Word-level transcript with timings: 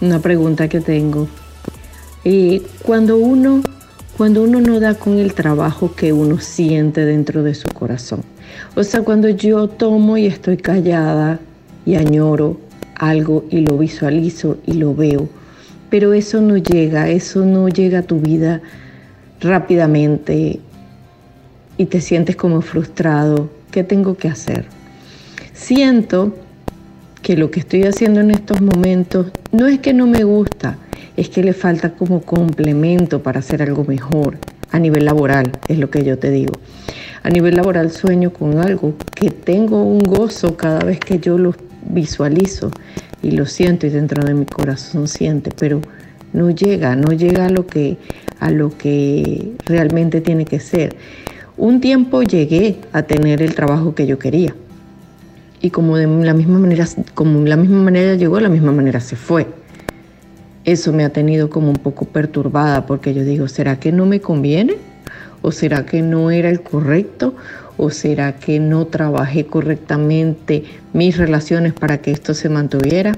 Una 0.00 0.18
pregunta 0.18 0.68
que 0.68 0.80
tengo. 0.80 1.28
Eh, 2.24 2.66
cuando 2.82 3.16
uno 3.16 3.62
cuando 4.16 4.42
uno 4.42 4.60
no 4.60 4.80
da 4.80 4.94
con 4.94 5.18
el 5.18 5.34
trabajo 5.34 5.94
que 5.94 6.12
uno 6.12 6.40
siente 6.40 7.04
dentro 7.04 7.42
de 7.42 7.54
su 7.54 7.68
corazón. 7.68 8.24
O 8.74 8.82
sea, 8.82 9.02
cuando 9.02 9.28
yo 9.28 9.68
tomo 9.68 10.16
y 10.16 10.26
estoy 10.26 10.56
callada 10.56 11.40
y 11.84 11.94
añoro 11.94 12.58
algo 12.94 13.44
y 13.50 13.60
lo 13.60 13.78
visualizo 13.78 14.58
y 14.66 14.74
lo 14.74 14.94
veo, 14.94 15.28
pero 15.90 16.12
eso 16.12 16.40
no 16.40 16.56
llega, 16.56 17.08
eso 17.08 17.44
no 17.44 17.68
llega 17.68 18.00
a 18.00 18.02
tu 18.02 18.20
vida 18.20 18.60
rápidamente 19.40 20.60
y 21.78 21.86
te 21.86 22.00
sientes 22.00 22.36
como 22.36 22.60
frustrado. 22.60 23.50
¿Qué 23.70 23.84
tengo 23.84 24.16
que 24.16 24.28
hacer? 24.28 24.66
Siento 25.52 26.34
que 27.22 27.36
lo 27.36 27.50
que 27.50 27.60
estoy 27.60 27.84
haciendo 27.84 28.20
en 28.20 28.30
estos 28.30 28.60
momentos 28.60 29.26
no 29.52 29.66
es 29.66 29.80
que 29.80 29.92
no 29.92 30.06
me 30.06 30.24
gusta, 30.24 30.78
es 31.16 31.28
que 31.28 31.42
le 31.42 31.52
falta 31.52 31.94
como 31.94 32.22
complemento 32.22 33.22
para 33.22 33.40
hacer 33.40 33.62
algo 33.62 33.84
mejor 33.84 34.38
a 34.70 34.78
nivel 34.78 35.04
laboral, 35.04 35.52
es 35.68 35.78
lo 35.78 35.90
que 35.90 36.04
yo 36.04 36.18
te 36.18 36.30
digo. 36.30 36.52
A 37.22 37.30
nivel 37.30 37.56
laboral 37.56 37.90
sueño 37.90 38.32
con 38.32 38.58
algo 38.58 38.94
que 39.14 39.30
tengo 39.30 39.82
un 39.82 40.00
gozo 40.00 40.56
cada 40.56 40.80
vez 40.80 41.00
que 41.00 41.18
yo 41.18 41.38
lo 41.38 41.54
visualizo 41.88 42.70
y 43.22 43.32
lo 43.32 43.46
siento 43.46 43.86
y 43.86 43.90
dentro 43.90 44.24
de 44.24 44.34
mi 44.34 44.46
corazón 44.46 45.08
siente, 45.08 45.50
pero 45.58 45.80
no 46.32 46.50
llega, 46.50 46.94
no 46.96 47.12
llega 47.12 47.46
a 47.46 47.50
lo 47.50 47.66
que 47.66 47.96
a 48.38 48.50
lo 48.50 48.76
que 48.76 49.52
realmente 49.64 50.20
tiene 50.20 50.44
que 50.44 50.60
ser. 50.60 50.96
Un 51.56 51.80
tiempo 51.80 52.22
llegué 52.22 52.76
a 52.92 53.02
tener 53.02 53.40
el 53.40 53.54
trabajo 53.54 53.94
que 53.94 54.06
yo 54.06 54.18
quería. 54.18 54.54
Y 55.62 55.70
como 55.70 55.96
de 55.96 56.06
la 56.06 56.34
misma 56.34 56.58
manera, 56.58 56.86
como 57.14 57.40
de 57.40 57.48
la 57.48 57.56
misma 57.56 57.82
manera 57.82 58.14
llegó, 58.14 58.36
de 58.36 58.42
la 58.42 58.50
misma 58.50 58.72
manera 58.72 59.00
se 59.00 59.16
fue 59.16 59.46
eso 60.66 60.92
me 60.92 61.04
ha 61.04 61.10
tenido 61.10 61.48
como 61.48 61.68
un 61.68 61.76
poco 61.76 62.06
perturbada 62.06 62.86
porque 62.86 63.14
yo 63.14 63.24
digo, 63.24 63.46
¿será 63.46 63.78
que 63.78 63.92
no 63.92 64.04
me 64.04 64.20
conviene? 64.20 64.76
¿O 65.40 65.52
será 65.52 65.86
que 65.86 66.02
no 66.02 66.32
era 66.32 66.50
el 66.50 66.60
correcto? 66.60 67.36
¿O 67.76 67.90
será 67.90 68.34
que 68.34 68.58
no 68.58 68.88
trabajé 68.88 69.46
correctamente 69.46 70.64
mis 70.92 71.16
relaciones 71.16 71.72
para 71.72 71.98
que 71.98 72.10
esto 72.10 72.34
se 72.34 72.48
mantuviera? 72.48 73.12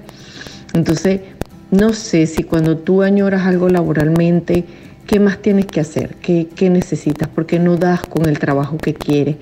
Entonces, 0.75 1.23
no 1.71 1.95
sé 1.95 2.27
si 2.27 2.43
cuando 2.43 2.77
tú 2.77 3.01
añoras 3.01 3.47
algo 3.47 3.71
laboralmente, 3.71 4.67
¿qué 5.07 5.19
más 5.19 5.39
tienes 5.39 5.65
que 5.65 5.81
hacer? 5.81 6.17
¿Qué, 6.21 6.49
qué 6.55 6.69
necesitas? 6.69 7.29
¿Por 7.29 7.47
qué 7.47 7.59
no 7.59 7.79
das 7.79 8.03
con 8.03 8.27
el 8.27 8.39
trabajo 8.39 8.77
que 8.77 8.93
quieres? 8.93 9.37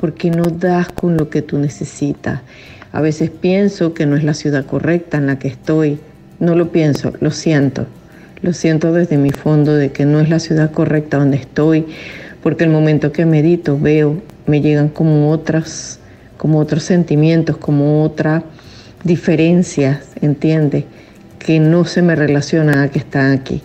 ¿Por 0.00 0.14
qué 0.14 0.32
no 0.32 0.46
das 0.46 0.88
con 0.88 1.16
lo 1.16 1.30
que 1.30 1.42
tú 1.42 1.58
necesitas? 1.58 2.40
A 2.90 3.00
veces 3.00 3.30
pienso 3.30 3.94
que 3.94 4.04
no 4.04 4.16
es 4.16 4.24
la 4.24 4.34
ciudad 4.34 4.66
correcta 4.66 5.18
en 5.18 5.28
la 5.28 5.38
que 5.38 5.46
estoy 5.46 6.00
no 6.42 6.56
lo 6.56 6.72
pienso, 6.72 7.12
lo 7.20 7.30
siento. 7.30 7.86
Lo 8.42 8.52
siento 8.52 8.92
desde 8.92 9.16
mi 9.16 9.30
fondo 9.30 9.76
de 9.76 9.92
que 9.92 10.04
no 10.04 10.18
es 10.18 10.28
la 10.28 10.40
ciudad 10.40 10.72
correcta 10.72 11.18
donde 11.18 11.36
estoy, 11.36 11.86
porque 12.42 12.64
el 12.64 12.70
momento 12.70 13.12
que 13.12 13.24
medito 13.24 13.78
veo, 13.78 14.20
me 14.46 14.60
llegan 14.60 14.88
como 14.88 15.30
otras, 15.30 16.00
como 16.38 16.58
otros 16.58 16.82
sentimientos, 16.82 17.58
como 17.58 18.02
otras 18.02 18.42
diferencias, 19.04 20.00
¿entiendes? 20.20 20.84
Que 21.38 21.60
no 21.60 21.84
se 21.84 22.02
me 22.02 22.16
relacionan 22.16 22.80
a 22.80 22.88
que 22.88 22.98
están 22.98 23.30
aquí. 23.30 23.62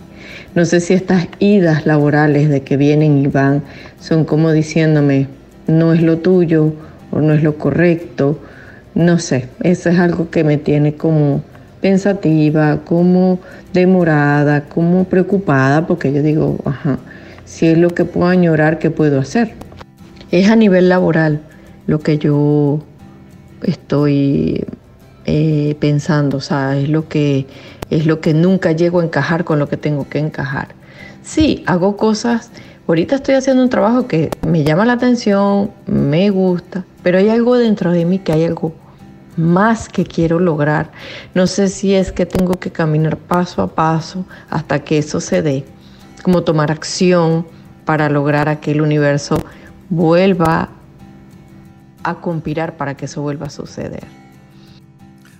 No 0.54 0.64
sé 0.64 0.78
si 0.78 0.94
estas 0.94 1.26
idas 1.40 1.84
laborales 1.84 2.48
de 2.48 2.60
que 2.60 2.76
vienen 2.76 3.18
y 3.18 3.26
van 3.26 3.64
son 3.98 4.24
como 4.24 4.52
diciéndome, 4.52 5.26
no 5.66 5.92
es 5.92 6.00
lo 6.00 6.18
tuyo 6.18 6.74
o 7.10 7.20
no 7.20 7.32
es 7.32 7.42
lo 7.42 7.58
correcto. 7.58 8.38
No 8.94 9.18
sé, 9.18 9.48
eso 9.64 9.90
es 9.90 9.98
algo 9.98 10.30
que 10.30 10.44
me 10.44 10.58
tiene 10.58 10.94
como 10.94 11.42
pensativa, 11.80 12.80
como 12.84 13.38
demorada, 13.72 14.64
como 14.64 15.04
preocupada, 15.04 15.86
porque 15.86 16.12
yo 16.12 16.22
digo, 16.22 16.58
ajá, 16.64 16.98
si 17.44 17.66
es 17.66 17.78
lo 17.78 17.90
que 17.90 18.04
puedo 18.04 18.28
añorar, 18.28 18.78
¿qué 18.78 18.90
puedo 18.90 19.20
hacer? 19.20 19.54
Es 20.30 20.50
a 20.50 20.56
nivel 20.56 20.88
laboral 20.88 21.40
lo 21.86 22.00
que 22.00 22.18
yo 22.18 22.80
estoy 23.62 24.66
eh, 25.24 25.76
pensando, 25.80 26.38
o 26.38 26.40
sea, 26.40 26.78
es 26.78 26.88
lo 26.88 27.08
que, 27.08 27.46
es 27.90 28.06
lo 28.06 28.20
que 28.20 28.34
nunca 28.34 28.72
llego 28.72 29.00
a 29.00 29.04
encajar 29.04 29.44
con 29.44 29.58
lo 29.58 29.68
que 29.68 29.76
tengo 29.76 30.08
que 30.08 30.18
encajar. 30.18 30.68
Sí, 31.22 31.62
hago 31.66 31.96
cosas, 31.96 32.50
ahorita 32.86 33.16
estoy 33.16 33.34
haciendo 33.34 33.62
un 33.62 33.70
trabajo 33.70 34.06
que 34.06 34.30
me 34.46 34.64
llama 34.64 34.84
la 34.84 34.94
atención, 34.94 35.70
me 35.86 36.30
gusta, 36.30 36.84
pero 37.02 37.18
hay 37.18 37.28
algo 37.28 37.56
dentro 37.56 37.92
de 37.92 38.04
mí 38.04 38.18
que 38.18 38.32
hay 38.32 38.44
algo 38.44 38.72
más 39.38 39.88
que 39.88 40.04
quiero 40.04 40.38
lograr. 40.38 40.92
No 41.34 41.46
sé 41.46 41.68
si 41.68 41.94
es 41.94 42.12
que 42.12 42.26
tengo 42.26 42.58
que 42.58 42.70
caminar 42.70 43.16
paso 43.16 43.62
a 43.62 43.74
paso 43.74 44.26
hasta 44.50 44.80
que 44.80 44.98
eso 44.98 45.20
se 45.20 45.40
dé, 45.40 45.64
como 46.22 46.42
tomar 46.42 46.70
acción 46.70 47.46
para 47.84 48.10
lograr 48.10 48.48
a 48.48 48.60
que 48.60 48.72
el 48.72 48.82
universo 48.82 49.42
vuelva 49.88 50.68
a 52.02 52.14
conspirar 52.16 52.76
para 52.76 52.96
que 52.96 53.06
eso 53.06 53.22
vuelva 53.22 53.46
a 53.46 53.50
suceder. 53.50 54.06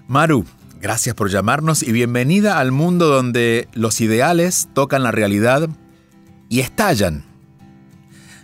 Maru, 0.07 0.45
gracias 0.81 1.15
por 1.15 1.29
llamarnos 1.29 1.83
y 1.83 1.93
bienvenida 1.93 2.59
al 2.59 2.73
mundo 2.73 3.09
donde 3.09 3.69
los 3.75 4.01
ideales 4.01 4.69
tocan 4.73 5.03
la 5.03 5.11
realidad 5.11 5.69
y 6.49 6.61
estallan. 6.61 7.25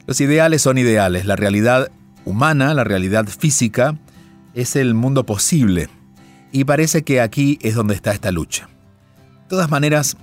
Los 0.06 0.20
ideales 0.20 0.60
son 0.60 0.76
ideales, 0.76 1.24
la 1.24 1.36
realidad 1.36 1.90
humana, 2.26 2.74
la 2.74 2.84
realidad 2.84 3.26
física, 3.26 3.96
es 4.54 4.76
el 4.76 4.94
mundo 4.94 5.24
posible. 5.24 5.88
Y 6.52 6.64
parece 6.64 7.02
que 7.02 7.20
aquí 7.20 7.58
es 7.62 7.74
donde 7.74 7.94
está 7.94 8.12
esta 8.12 8.30
lucha. 8.30 8.68
De 9.42 9.48
todas 9.48 9.70
maneras, 9.70 10.16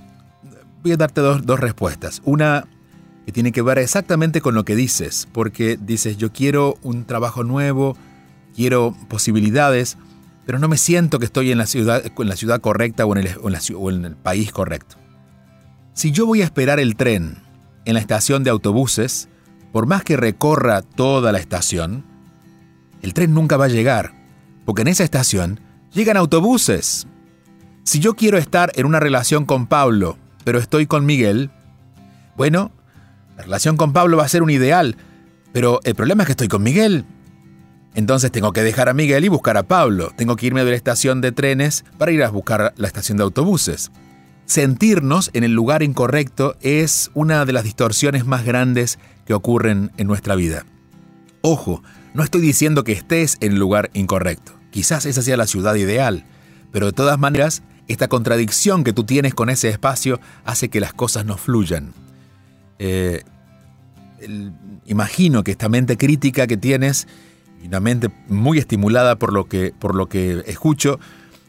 voy 0.82 0.92
a 0.92 0.96
darte 0.96 1.20
dos, 1.20 1.44
dos 1.44 1.60
respuestas. 1.60 2.22
Una 2.24 2.66
que 3.26 3.32
tiene 3.32 3.52
que 3.52 3.62
ver 3.62 3.78
exactamente 3.78 4.40
con 4.40 4.54
lo 4.54 4.64
que 4.64 4.74
dices, 4.74 5.28
porque 5.32 5.78
dices, 5.80 6.16
yo 6.16 6.32
quiero 6.32 6.76
un 6.82 7.04
trabajo 7.04 7.44
nuevo, 7.44 7.96
quiero 8.54 8.96
posibilidades, 9.08 9.96
pero 10.44 10.58
no 10.58 10.68
me 10.68 10.76
siento 10.76 11.18
que 11.18 11.26
estoy 11.26 11.52
en 11.52 11.58
la 11.58 11.66
ciudad, 11.66 12.02
en 12.04 12.28
la 12.28 12.36
ciudad 12.36 12.60
correcta 12.60 13.06
o 13.06 13.16
en, 13.16 13.26
el, 13.26 13.36
o 13.76 13.90
en 13.90 14.04
el 14.04 14.16
país 14.16 14.50
correcto. 14.50 14.96
Si 15.94 16.10
yo 16.10 16.26
voy 16.26 16.42
a 16.42 16.44
esperar 16.44 16.80
el 16.80 16.96
tren 16.96 17.38
en 17.84 17.94
la 17.94 18.00
estación 18.00 18.42
de 18.42 18.50
autobuses, 18.50 19.28
por 19.72 19.86
más 19.86 20.02
que 20.02 20.16
recorra 20.16 20.82
toda 20.82 21.32
la 21.32 21.38
estación, 21.38 22.04
el 23.02 23.14
tren 23.14 23.34
nunca 23.34 23.56
va 23.56 23.66
a 23.66 23.68
llegar, 23.68 24.14
porque 24.64 24.82
en 24.82 24.88
esa 24.88 25.04
estación 25.04 25.60
llegan 25.92 26.16
autobuses. 26.16 27.06
Si 27.84 27.98
yo 27.98 28.14
quiero 28.14 28.38
estar 28.38 28.72
en 28.74 28.86
una 28.86 29.00
relación 29.00 29.44
con 29.44 29.66
Pablo, 29.66 30.18
pero 30.44 30.58
estoy 30.58 30.86
con 30.86 31.04
Miguel, 31.04 31.50
bueno, 32.36 32.72
la 33.36 33.42
relación 33.42 33.76
con 33.76 33.92
Pablo 33.92 34.16
va 34.16 34.24
a 34.24 34.28
ser 34.28 34.42
un 34.42 34.50
ideal, 34.50 34.96
pero 35.52 35.80
el 35.84 35.94
problema 35.94 36.22
es 36.22 36.26
que 36.26 36.32
estoy 36.32 36.48
con 36.48 36.62
Miguel. 36.62 37.04
Entonces 37.94 38.32
tengo 38.32 38.52
que 38.52 38.62
dejar 38.62 38.88
a 38.88 38.94
Miguel 38.94 39.24
y 39.24 39.28
buscar 39.28 39.56
a 39.56 39.64
Pablo. 39.64 40.12
Tengo 40.16 40.36
que 40.36 40.46
irme 40.46 40.64
de 40.64 40.70
la 40.70 40.76
estación 40.76 41.20
de 41.20 41.32
trenes 41.32 41.84
para 41.98 42.12
ir 42.12 42.22
a 42.22 42.30
buscar 42.30 42.72
la 42.76 42.86
estación 42.86 43.18
de 43.18 43.24
autobuses. 43.24 43.90
Sentirnos 44.46 45.30
en 45.34 45.44
el 45.44 45.52
lugar 45.52 45.82
incorrecto 45.82 46.56
es 46.60 47.10
una 47.14 47.44
de 47.44 47.52
las 47.52 47.64
distorsiones 47.64 48.26
más 48.26 48.44
grandes 48.44 48.98
que 49.26 49.34
ocurren 49.34 49.92
en 49.98 50.06
nuestra 50.06 50.34
vida. 50.34 50.64
Ojo, 51.42 51.82
no 52.14 52.22
estoy 52.22 52.40
diciendo 52.40 52.84
que 52.84 52.92
estés 52.92 53.38
en 53.40 53.52
el 53.52 53.58
lugar 53.58 53.90
incorrecto. 53.94 54.52
Quizás 54.70 55.06
esa 55.06 55.22
sea 55.22 55.36
la 55.36 55.46
ciudad 55.46 55.74
ideal, 55.74 56.24
pero 56.70 56.86
de 56.86 56.92
todas 56.92 57.18
maneras, 57.18 57.62
esta 57.88 58.08
contradicción 58.08 58.84
que 58.84 58.92
tú 58.92 59.04
tienes 59.04 59.34
con 59.34 59.50
ese 59.50 59.68
espacio 59.68 60.20
hace 60.44 60.68
que 60.68 60.80
las 60.80 60.92
cosas 60.92 61.24
no 61.24 61.36
fluyan. 61.36 61.92
Eh, 62.78 63.22
imagino 64.86 65.44
que 65.44 65.52
esta 65.52 65.68
mente 65.68 65.96
crítica 65.96 66.46
que 66.46 66.56
tienes, 66.56 67.06
una 67.64 67.80
mente 67.80 68.08
muy 68.28 68.58
estimulada 68.58 69.16
por 69.16 69.32
lo 69.32 69.46
que, 69.46 69.72
por 69.78 69.94
lo 69.94 70.08
que 70.08 70.42
escucho, 70.46 70.98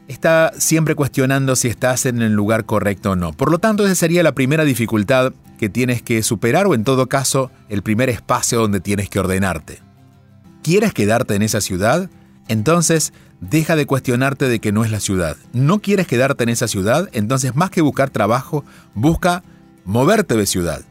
está 0.08 0.52
siempre 0.58 0.96
cuestionando 0.96 1.56
si 1.56 1.68
estás 1.70 2.06
en 2.06 2.22
el 2.22 2.34
lugar 2.34 2.66
correcto 2.66 3.12
o 3.12 3.16
no. 3.16 3.34
Por 3.34 3.52
lo 3.52 3.60
tanto, 3.60 3.86
esa 3.86 3.96
sería 3.96 4.24
la 4.24 4.34
primera 4.34 4.64
dificultad 4.64 5.34
que 5.58 5.70
tienes 5.70 6.02
que 6.02 6.24
superar 6.24 6.68
o 6.68 6.76
en 6.76 6.84
todo 6.84 7.08
caso 7.08 7.52
el 7.70 7.84
primer 7.84 8.10
espacio 8.10 8.60
donde 8.60 8.80
tienes 8.80 9.10
que 9.10 9.20
ordenarte. 9.20 9.80
¿Quieres 10.64 10.94
quedarte 10.94 11.36
en 11.36 11.44
esa 11.44 11.62
ciudad? 11.62 12.10
Entonces, 12.48 13.14
deja 13.42 13.76
de 13.76 13.86
cuestionarte 13.86 14.48
de 14.50 14.60
que 14.60 14.72
no 14.72 14.84
es 14.84 14.92
la 14.92 15.00
ciudad. 15.00 15.38
¿No 15.54 15.80
quieres 15.80 16.08
quedarte 16.08 16.44
en 16.44 16.50
esa 16.50 16.68
ciudad? 16.68 17.10
Entonces, 17.14 17.56
más 17.56 17.70
que 17.70 17.82
buscar 17.82 18.10
trabajo, 18.10 18.66
busca 18.96 19.44
moverte 19.86 20.36
de 20.36 20.46
ciudad 20.46 20.84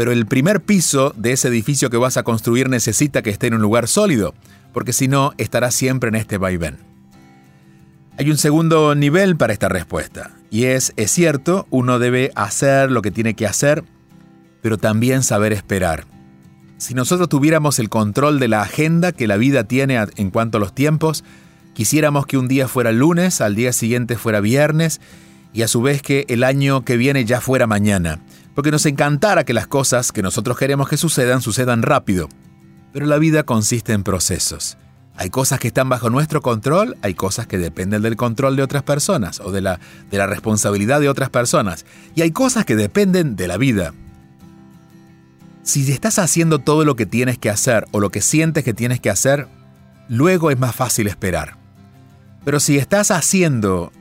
pero 0.00 0.12
el 0.12 0.24
primer 0.24 0.62
piso 0.62 1.12
de 1.14 1.32
ese 1.32 1.48
edificio 1.48 1.90
que 1.90 1.98
vas 1.98 2.16
a 2.16 2.22
construir 2.22 2.70
necesita 2.70 3.20
que 3.20 3.28
esté 3.28 3.48
en 3.48 3.54
un 3.56 3.60
lugar 3.60 3.86
sólido, 3.86 4.32
porque 4.72 4.94
si 4.94 5.08
no, 5.08 5.32
estará 5.36 5.70
siempre 5.70 6.08
en 6.08 6.14
este 6.14 6.38
vaivén. 6.38 6.78
Hay 8.16 8.30
un 8.30 8.38
segundo 8.38 8.94
nivel 8.94 9.36
para 9.36 9.52
esta 9.52 9.68
respuesta, 9.68 10.30
y 10.50 10.64
es, 10.64 10.94
es 10.96 11.10
cierto, 11.10 11.66
uno 11.68 11.98
debe 11.98 12.32
hacer 12.34 12.90
lo 12.90 13.02
que 13.02 13.10
tiene 13.10 13.34
que 13.34 13.46
hacer, 13.46 13.84
pero 14.62 14.78
también 14.78 15.22
saber 15.22 15.52
esperar. 15.52 16.06
Si 16.80 16.94
nosotros 16.94 17.28
tuviéramos 17.28 17.78
el 17.78 17.88
control 17.88 18.40
de 18.40 18.48
la 18.48 18.62
agenda 18.62 19.12
que 19.12 19.28
la 19.28 19.36
vida 19.36 19.62
tiene 19.62 20.04
en 20.16 20.30
cuanto 20.30 20.58
a 20.58 20.60
los 20.60 20.74
tiempos, 20.74 21.22
quisiéramos 21.74 22.26
que 22.26 22.38
un 22.38 22.48
día 22.48 22.66
fuera 22.66 22.90
lunes, 22.90 23.40
al 23.40 23.54
día 23.54 23.72
siguiente 23.72 24.16
fuera 24.16 24.40
viernes, 24.40 25.00
y 25.52 25.62
a 25.62 25.68
su 25.68 25.82
vez 25.82 26.02
que 26.02 26.24
el 26.28 26.42
año 26.42 26.84
que 26.84 26.96
viene 26.96 27.24
ya 27.24 27.40
fuera 27.40 27.68
mañana 27.68 28.20
porque 28.54 28.70
nos 28.70 28.86
encantara 28.86 29.44
que 29.44 29.54
las 29.54 29.66
cosas 29.66 30.12
que 30.12 30.22
nosotros 30.22 30.58
queremos 30.58 30.88
que 30.88 30.96
sucedan 30.96 31.40
sucedan 31.40 31.82
rápido. 31.82 32.28
Pero 32.92 33.06
la 33.06 33.18
vida 33.18 33.44
consiste 33.44 33.92
en 33.92 34.02
procesos. 34.02 34.76
Hay 35.16 35.30
cosas 35.30 35.60
que 35.60 35.68
están 35.68 35.88
bajo 35.88 36.10
nuestro 36.10 36.40
control, 36.40 36.96
hay 37.02 37.14
cosas 37.14 37.46
que 37.46 37.58
dependen 37.58 38.02
del 38.02 38.16
control 38.16 38.56
de 38.56 38.62
otras 38.62 38.82
personas 38.82 39.40
o 39.40 39.52
de 39.52 39.60
la, 39.60 39.80
de 40.10 40.18
la 40.18 40.26
responsabilidad 40.26 41.00
de 41.00 41.08
otras 41.08 41.30
personas, 41.30 41.84
y 42.14 42.22
hay 42.22 42.30
cosas 42.30 42.64
que 42.64 42.76
dependen 42.76 43.36
de 43.36 43.48
la 43.48 43.56
vida. 43.56 43.92
Si 45.62 45.90
estás 45.92 46.18
haciendo 46.18 46.58
todo 46.58 46.84
lo 46.84 46.96
que 46.96 47.06
tienes 47.06 47.38
que 47.38 47.50
hacer 47.50 47.84
o 47.92 48.00
lo 48.00 48.10
que 48.10 48.22
sientes 48.22 48.64
que 48.64 48.74
tienes 48.74 49.00
que 49.00 49.10
hacer, 49.10 49.46
luego 50.08 50.50
es 50.50 50.58
más 50.58 50.74
fácil 50.74 51.06
esperar. 51.06 51.56
Pero 52.44 52.60
si 52.60 52.78
estás 52.78 53.10
haciendo 53.10 53.92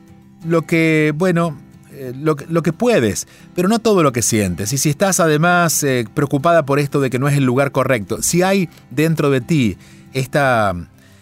lo 0.45 0.61
que, 0.63 1.13
bueno, 1.15 1.57
eh, 1.91 2.13
lo, 2.15 2.35
que 2.35 2.73
puedes, 2.73 3.27
pero 3.55 3.67
no 3.67 3.79
todo 3.79 4.03
lo 4.03 4.13
que 4.13 4.21
sientes. 4.21 4.71
Y 4.71 4.77
si 4.77 4.89
estás 4.89 5.19
además 5.19 5.83
eh, 5.83 6.05
preocupada 6.13 6.65
por 6.65 6.79
esto 6.79 7.01
de 7.01 7.09
que 7.09 7.19
no 7.19 7.27
es 7.27 7.35
el 7.35 7.43
lugar 7.43 7.71
correcto, 7.71 8.21
si 8.21 8.41
hay 8.41 8.69
dentro 8.89 9.29
de 9.29 9.41
ti 9.41 9.77
esta, 10.13 10.73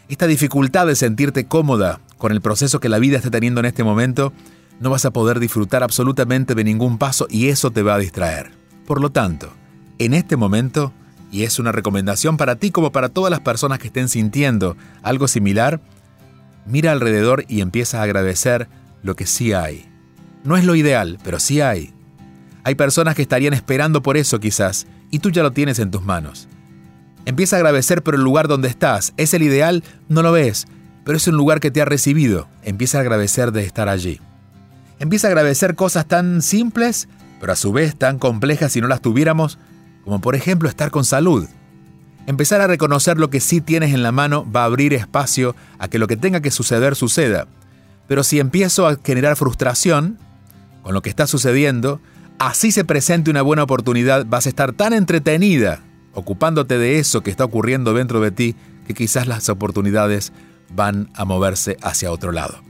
esta 0.07 0.27
dificultad 0.27 0.85
de 0.85 0.95
sentirte 0.95 1.47
cómoda 1.47 1.99
con 2.17 2.31
el 2.31 2.41
proceso 2.41 2.79
que 2.79 2.89
la 2.89 2.99
vida 2.99 3.17
está 3.17 3.31
teniendo 3.31 3.59
en 3.59 3.65
este 3.65 3.83
momento, 3.83 4.33
no 4.79 4.91
vas 4.91 5.05
a 5.05 5.11
poder 5.11 5.39
disfrutar 5.39 5.81
absolutamente 5.81 6.53
de 6.53 6.63
ningún 6.63 6.99
paso 6.99 7.27
y 7.29 7.47
eso 7.47 7.71
te 7.71 7.81
va 7.81 7.95
a 7.95 7.99
distraer. 7.99 8.51
Por 8.85 9.01
lo 9.01 9.11
tanto, 9.11 9.51
en 9.99 10.13
este 10.13 10.35
momento, 10.35 10.93
y 11.31 11.43
es 11.43 11.59
una 11.59 11.71
recomendación 11.71 12.37
para 12.37 12.55
ti 12.55 12.71
como 12.71 12.91
para 12.91 13.09
todas 13.09 13.31
las 13.31 13.41
personas 13.41 13.79
que 13.79 13.87
estén 13.87 14.09
sintiendo 14.09 14.77
algo 15.03 15.27
similar, 15.27 15.81
mira 16.65 16.91
alrededor 16.91 17.45
y 17.47 17.61
empieza 17.61 17.99
a 17.99 18.03
agradecer 18.03 18.67
lo 19.03 19.15
que 19.15 19.25
sí 19.25 19.53
hay. 19.53 19.89
No 20.43 20.57
es 20.57 20.65
lo 20.65 20.75
ideal, 20.75 21.17
pero 21.23 21.39
sí 21.39 21.61
hay. 21.61 21.93
Hay 22.63 22.75
personas 22.75 23.15
que 23.15 23.21
estarían 23.21 23.53
esperando 23.53 24.01
por 24.01 24.17
eso 24.17 24.39
quizás, 24.39 24.87
y 25.09 25.19
tú 25.19 25.29
ya 25.29 25.43
lo 25.43 25.51
tienes 25.51 25.79
en 25.79 25.91
tus 25.91 26.03
manos. 26.03 26.47
Empieza 27.25 27.55
a 27.55 27.59
agradecer 27.59 28.03
por 28.03 28.15
el 28.15 28.21
lugar 28.21 28.47
donde 28.47 28.69
estás. 28.69 29.13
¿Es 29.17 29.33
el 29.33 29.43
ideal? 29.43 29.83
No 30.07 30.21
lo 30.21 30.31
ves, 30.31 30.65
pero 31.03 31.17
es 31.17 31.27
un 31.27 31.35
lugar 31.35 31.59
que 31.59 31.71
te 31.71 31.81
ha 31.81 31.85
recibido. 31.85 32.47
Empieza 32.63 32.97
a 32.97 33.01
agradecer 33.01 33.51
de 33.51 33.63
estar 33.63 33.89
allí. 33.89 34.21
Empieza 34.99 35.27
a 35.27 35.31
agradecer 35.31 35.75
cosas 35.75 36.07
tan 36.07 36.41
simples, 36.41 37.07
pero 37.39 37.53
a 37.53 37.57
su 37.57 37.71
vez 37.71 37.97
tan 37.97 38.17
complejas 38.17 38.71
si 38.71 38.81
no 38.81 38.87
las 38.87 39.01
tuviéramos, 39.01 39.59
como 40.07 40.21
por 40.21 40.35
ejemplo 40.35 40.69
estar 40.69 40.89
con 40.89 41.03
salud. 41.03 41.49
Empezar 42.27 42.61
a 42.61 42.67
reconocer 42.67 43.17
lo 43.17 43.29
que 43.29 43.41
sí 43.41 43.59
tienes 43.59 43.93
en 43.93 44.03
la 44.03 44.13
mano 44.13 44.49
va 44.49 44.61
a 44.61 44.65
abrir 44.65 44.93
espacio 44.93 45.53
a 45.79 45.89
que 45.89 45.99
lo 45.99 46.07
que 46.07 46.15
tenga 46.15 46.39
que 46.39 46.49
suceder 46.49 46.95
suceda. 46.95 47.45
Pero 48.07 48.23
si 48.23 48.39
empiezo 48.39 48.87
a 48.87 48.95
generar 49.03 49.35
frustración, 49.35 50.17
con 50.81 50.93
lo 50.93 51.01
que 51.01 51.09
está 51.09 51.27
sucediendo, 51.27 51.99
así 52.39 52.71
se 52.71 52.85
presente 52.85 53.29
una 53.29 53.41
buena 53.41 53.63
oportunidad, 53.63 54.25
vas 54.25 54.45
a 54.45 54.49
estar 54.49 54.71
tan 54.71 54.93
entretenida 54.93 55.81
ocupándote 56.13 56.77
de 56.77 56.99
eso 56.99 57.19
que 57.19 57.29
está 57.29 57.43
ocurriendo 57.43 57.93
dentro 57.93 58.21
de 58.21 58.31
ti 58.31 58.55
que 58.87 58.93
quizás 58.93 59.27
las 59.27 59.49
oportunidades 59.49 60.31
van 60.73 61.09
a 61.15 61.25
moverse 61.25 61.75
hacia 61.81 62.13
otro 62.13 62.31
lado. 62.31 62.61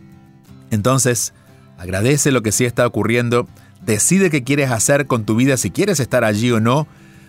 Entonces, 0.71 1.35
agradece 1.77 2.31
lo 2.31 2.41
que 2.41 2.51
sí 2.51 2.65
está 2.65 2.87
ocurriendo, 2.87 3.47
decide 3.85 4.31
qué 4.31 4.43
quieres 4.43 4.71
hacer 4.71 5.05
con 5.05 5.23
tu 5.23 5.35
vida, 5.35 5.55
si 5.55 5.69
quieres 5.69 5.99
estar 5.99 6.23
allí 6.23 6.49
o 6.49 6.59
no, 6.59 6.87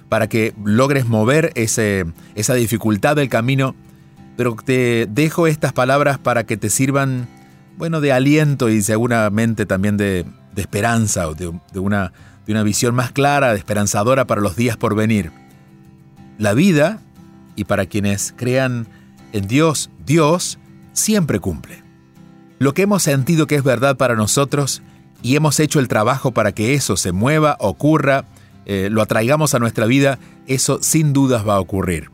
para 0.08 0.28
que 0.28 0.54
logres 0.64 1.06
mover 1.06 1.52
esa 1.54 2.54
dificultad 2.54 3.16
del 3.16 3.28
camino, 3.28 3.74
pero 4.36 4.56
te 4.56 5.06
dejo 5.10 5.46
estas 5.46 5.72
palabras 5.72 6.18
para 6.18 6.44
que 6.44 6.56
te 6.56 6.70
sirvan, 6.70 7.28
bueno, 7.76 8.00
de 8.00 8.12
aliento 8.12 8.68
y 8.68 8.82
seguramente 8.82 9.66
también 9.66 9.96
de, 9.96 10.24
de 10.54 10.62
esperanza 10.62 11.28
o 11.28 11.34
de, 11.34 11.48
una, 11.78 12.12
de 12.46 12.52
una 12.52 12.62
visión 12.62 12.94
más 12.94 13.12
clara, 13.12 13.52
de 13.52 13.58
esperanzadora 13.58 14.26
para 14.26 14.40
los 14.40 14.56
días 14.56 14.76
por 14.76 14.94
venir. 14.94 15.30
La 16.38 16.54
vida, 16.54 17.00
y 17.58 17.64
para 17.64 17.86
quienes 17.86 18.32
crean 18.36 18.86
en 19.32 19.48
Dios, 19.48 19.90
Dios 20.06 20.60
siempre 20.92 21.40
cumple. 21.40 21.82
Lo 22.60 22.72
que 22.72 22.82
hemos 22.82 23.02
sentido 23.02 23.48
que 23.48 23.56
es 23.56 23.64
verdad 23.64 23.96
para 23.96 24.14
nosotros 24.14 24.82
y 25.22 25.34
hemos 25.34 25.58
hecho 25.58 25.80
el 25.80 25.88
trabajo 25.88 26.30
para 26.30 26.52
que 26.52 26.74
eso 26.74 26.96
se 26.96 27.10
mueva, 27.10 27.56
ocurra, 27.58 28.24
eh, 28.68 28.90
lo 28.90 29.00
atraigamos 29.00 29.54
a 29.54 29.58
nuestra 29.58 29.86
vida, 29.86 30.18
eso 30.46 30.78
sin 30.82 31.14
dudas 31.14 31.48
va 31.48 31.54
a 31.54 31.60
ocurrir. 31.60 32.10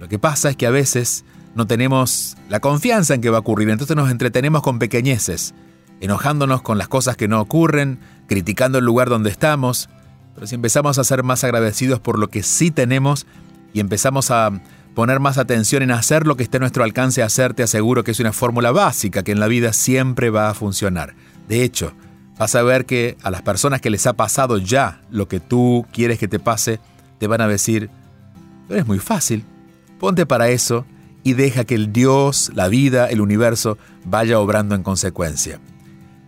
Lo 0.00 0.08
que 0.08 0.18
pasa 0.18 0.50
es 0.50 0.56
que 0.56 0.66
a 0.66 0.70
veces 0.70 1.24
no 1.54 1.68
tenemos 1.68 2.36
la 2.48 2.58
confianza 2.58 3.14
en 3.14 3.20
que 3.20 3.30
va 3.30 3.38
a 3.38 3.40
ocurrir, 3.40 3.70
entonces 3.70 3.96
nos 3.96 4.10
entretenemos 4.10 4.62
con 4.62 4.80
pequeñeces, 4.80 5.54
enojándonos 6.00 6.60
con 6.60 6.76
las 6.76 6.88
cosas 6.88 7.16
que 7.16 7.28
no 7.28 7.40
ocurren, 7.40 8.00
criticando 8.26 8.78
el 8.78 8.84
lugar 8.84 9.08
donde 9.08 9.30
estamos, 9.30 9.88
pero 10.34 10.48
si 10.48 10.56
empezamos 10.56 10.98
a 10.98 11.04
ser 11.04 11.22
más 11.22 11.44
agradecidos 11.44 12.00
por 12.00 12.18
lo 12.18 12.28
que 12.28 12.42
sí 12.42 12.72
tenemos 12.72 13.24
y 13.72 13.78
empezamos 13.78 14.32
a 14.32 14.50
poner 14.96 15.20
más 15.20 15.38
atención 15.38 15.84
en 15.84 15.92
hacer 15.92 16.26
lo 16.26 16.36
que 16.36 16.42
esté 16.42 16.56
a 16.56 16.60
nuestro 16.60 16.82
alcance 16.82 17.22
hacer, 17.22 17.54
te 17.54 17.62
aseguro 17.62 18.02
que 18.02 18.10
es 18.10 18.18
una 18.18 18.32
fórmula 18.32 18.72
básica 18.72 19.22
que 19.22 19.30
en 19.30 19.38
la 19.40 19.46
vida 19.46 19.72
siempre 19.72 20.30
va 20.30 20.50
a 20.50 20.54
funcionar. 20.54 21.14
De 21.48 21.62
hecho, 21.62 21.94
vas 22.38 22.54
a 22.54 22.62
ver 22.62 22.86
que 22.86 23.16
a 23.22 23.30
las 23.30 23.42
personas 23.42 23.80
que 23.80 23.90
les 23.90 24.06
ha 24.06 24.12
pasado 24.12 24.58
ya 24.58 25.00
lo 25.10 25.28
que 25.28 25.40
tú 25.40 25.86
quieres 25.92 26.18
que 26.18 26.28
te 26.28 26.38
pase, 26.38 26.80
te 27.18 27.26
van 27.26 27.40
a 27.40 27.48
decir, 27.48 27.90
pero 28.68 28.80
es 28.80 28.86
muy 28.86 28.98
fácil, 28.98 29.44
ponte 29.98 30.26
para 30.26 30.48
eso 30.48 30.84
y 31.22 31.32
deja 31.32 31.64
que 31.64 31.74
el 31.74 31.92
Dios, 31.92 32.52
la 32.54 32.68
vida, 32.68 33.06
el 33.06 33.20
universo 33.20 33.78
vaya 34.04 34.38
obrando 34.38 34.74
en 34.74 34.82
consecuencia. 34.82 35.58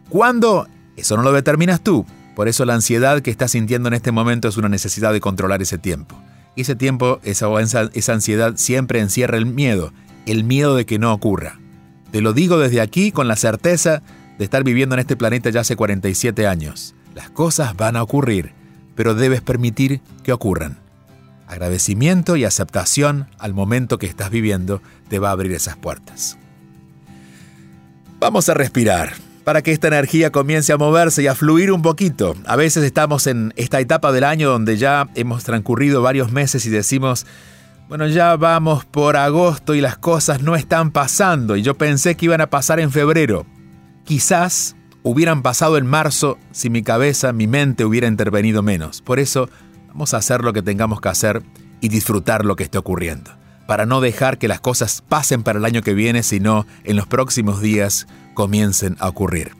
¿Cuándo? 0.08 0.66
Eso 0.96 1.16
no 1.16 1.22
lo 1.22 1.32
determinas 1.32 1.82
tú. 1.82 2.04
Por 2.34 2.48
eso 2.48 2.64
la 2.64 2.74
ansiedad 2.74 3.20
que 3.20 3.30
estás 3.30 3.52
sintiendo 3.52 3.88
en 3.88 3.94
este 3.94 4.12
momento 4.12 4.48
es 4.48 4.56
una 4.56 4.68
necesidad 4.68 5.12
de 5.12 5.20
controlar 5.20 5.60
ese 5.62 5.78
tiempo. 5.78 6.20
Y 6.56 6.62
ese 6.62 6.74
tiempo, 6.74 7.20
esa, 7.22 7.48
esa 7.92 8.12
ansiedad 8.12 8.54
siempre 8.56 9.00
encierra 9.00 9.36
el 9.36 9.46
miedo, 9.46 9.92
el 10.26 10.44
miedo 10.44 10.74
de 10.74 10.86
que 10.86 10.98
no 10.98 11.12
ocurra. 11.12 11.60
Te 12.10 12.20
lo 12.20 12.32
digo 12.32 12.58
desde 12.58 12.80
aquí 12.80 13.12
con 13.12 13.28
la 13.28 13.36
certeza 13.36 14.02
de 14.38 14.44
estar 14.44 14.64
viviendo 14.64 14.94
en 14.94 15.00
este 15.00 15.16
planeta 15.16 15.50
ya 15.50 15.60
hace 15.60 15.76
47 15.76 16.46
años. 16.46 16.94
Las 17.14 17.30
cosas 17.30 17.76
van 17.76 17.96
a 17.96 18.02
ocurrir, 18.02 18.52
pero 18.94 19.14
debes 19.14 19.40
permitir 19.40 20.00
que 20.22 20.32
ocurran. 20.32 20.78
Agradecimiento 21.46 22.36
y 22.36 22.44
aceptación 22.44 23.28
al 23.38 23.54
momento 23.54 23.98
que 23.98 24.06
estás 24.06 24.30
viviendo 24.30 24.82
te 25.08 25.18
va 25.18 25.30
a 25.30 25.32
abrir 25.32 25.52
esas 25.52 25.76
puertas. 25.76 26.38
Vamos 28.20 28.48
a 28.48 28.54
respirar 28.54 29.14
para 29.44 29.62
que 29.62 29.72
esta 29.72 29.88
energía 29.88 30.30
comience 30.30 30.72
a 30.72 30.76
moverse 30.76 31.22
y 31.22 31.26
a 31.26 31.34
fluir 31.34 31.72
un 31.72 31.80
poquito. 31.80 32.34
A 32.44 32.54
veces 32.54 32.84
estamos 32.84 33.26
en 33.26 33.54
esta 33.56 33.80
etapa 33.80 34.12
del 34.12 34.24
año 34.24 34.50
donde 34.50 34.76
ya 34.76 35.08
hemos 35.14 35.42
transcurrido 35.42 36.02
varios 36.02 36.30
meses 36.30 36.66
y 36.66 36.70
decimos, 36.70 37.24
bueno, 37.88 38.06
ya 38.08 38.36
vamos 38.36 38.84
por 38.84 39.16
agosto 39.16 39.74
y 39.74 39.80
las 39.80 39.96
cosas 39.96 40.42
no 40.42 40.54
están 40.54 40.90
pasando 40.90 41.56
y 41.56 41.62
yo 41.62 41.78
pensé 41.78 42.14
que 42.14 42.26
iban 42.26 42.42
a 42.42 42.50
pasar 42.50 42.78
en 42.78 42.90
febrero. 42.90 43.46
Quizás 44.08 44.74
hubieran 45.02 45.42
pasado 45.42 45.76
en 45.76 45.84
marzo 45.84 46.38
si 46.50 46.70
mi 46.70 46.82
cabeza, 46.82 47.34
mi 47.34 47.46
mente 47.46 47.84
hubiera 47.84 48.06
intervenido 48.06 48.62
menos. 48.62 49.02
Por 49.02 49.18
eso 49.18 49.50
vamos 49.88 50.14
a 50.14 50.16
hacer 50.16 50.42
lo 50.42 50.54
que 50.54 50.62
tengamos 50.62 51.02
que 51.02 51.10
hacer 51.10 51.42
y 51.82 51.90
disfrutar 51.90 52.46
lo 52.46 52.56
que 52.56 52.64
esté 52.64 52.78
ocurriendo, 52.78 53.30
para 53.66 53.84
no 53.84 54.00
dejar 54.00 54.38
que 54.38 54.48
las 54.48 54.62
cosas 54.62 55.02
pasen 55.06 55.42
para 55.42 55.58
el 55.58 55.66
año 55.66 55.82
que 55.82 55.92
viene, 55.92 56.22
sino 56.22 56.64
en 56.84 56.96
los 56.96 57.06
próximos 57.06 57.60
días 57.60 58.06
comiencen 58.32 58.96
a 58.98 59.08
ocurrir. 59.08 59.52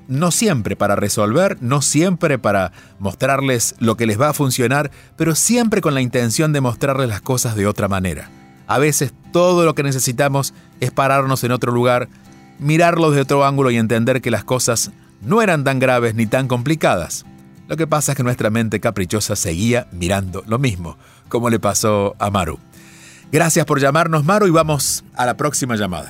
no 0.08 0.32
siempre 0.32 0.75
para 0.75 0.96
resolver, 0.96 1.58
no 1.62 1.82
siempre 1.82 2.38
para 2.38 2.72
mostrarles 3.00 3.75
lo 3.79 3.98
que 3.98 4.05
les 4.05 4.20
va 4.20 4.29
a 4.29 4.34
funcionar, 4.34 4.91
pero 5.15 5.36
siempre 5.36 5.82
con 5.82 5.94
la 5.94 6.01
intención 6.01 6.53
de 6.53 6.62
mostrarles 6.62 7.10
las 7.10 7.22
cosas 7.22 7.55
de 7.55 7.67
otra 7.67 7.88
manera. 7.88 8.29
A 8.67 8.79
veces 8.79 9.13
todo 9.32 9.65
lo 9.65 9.75
que 9.75 9.84
necesitamos 9.84 10.53
es 10.79 10.91
pararnos 10.91 11.44
en 11.44 11.51
otro 11.51 11.72
lugar, 11.72 12.10
mirarlo 12.60 13.12
de 13.12 13.22
otro 13.22 13.46
ángulo 13.46 13.72
y 13.72 13.77
entender 13.77 14.22
que 14.22 14.32
las 14.32 14.44
cosas 14.44 14.91
no 15.22 15.41
eran 15.41 15.63
tan 15.63 15.79
graves 15.79 16.15
ni 16.15 16.25
tan 16.25 16.48
complicadas. 16.48 17.25
Lo 17.67 17.77
que 17.77 17.88
pasa 17.88 18.12
es 18.12 18.15
que 18.15 18.24
nuestra 18.24 18.51
mente 18.51 18.79
caprichosa 18.79 19.36
seguía 19.36 19.88
mirando 19.91 20.43
lo 20.45 20.60
mismo, 20.60 20.98
como 21.29 21.50
le 21.50 21.60
pasó 21.60 22.15
a 22.19 22.29
Maru. 22.29 22.60
Gracias 23.31 23.65
por 23.65 23.79
llamarnos, 23.79 24.24
Maru, 24.24 24.45
y 24.48 24.51
vamos 24.51 25.03
a 25.15 25.25
la 25.25 25.36
próxima 25.36 25.75
llamada. 25.75 26.07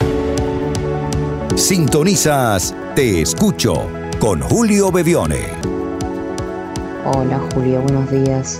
Sintonizas 1.55 2.75
Te 2.93 3.21
Escucho 3.21 3.87
con 4.19 4.41
Julio 4.41 4.91
Bevione. 4.91 5.45
Hola 7.05 7.39
Julio, 7.53 7.81
buenos 7.81 8.11
días. 8.11 8.59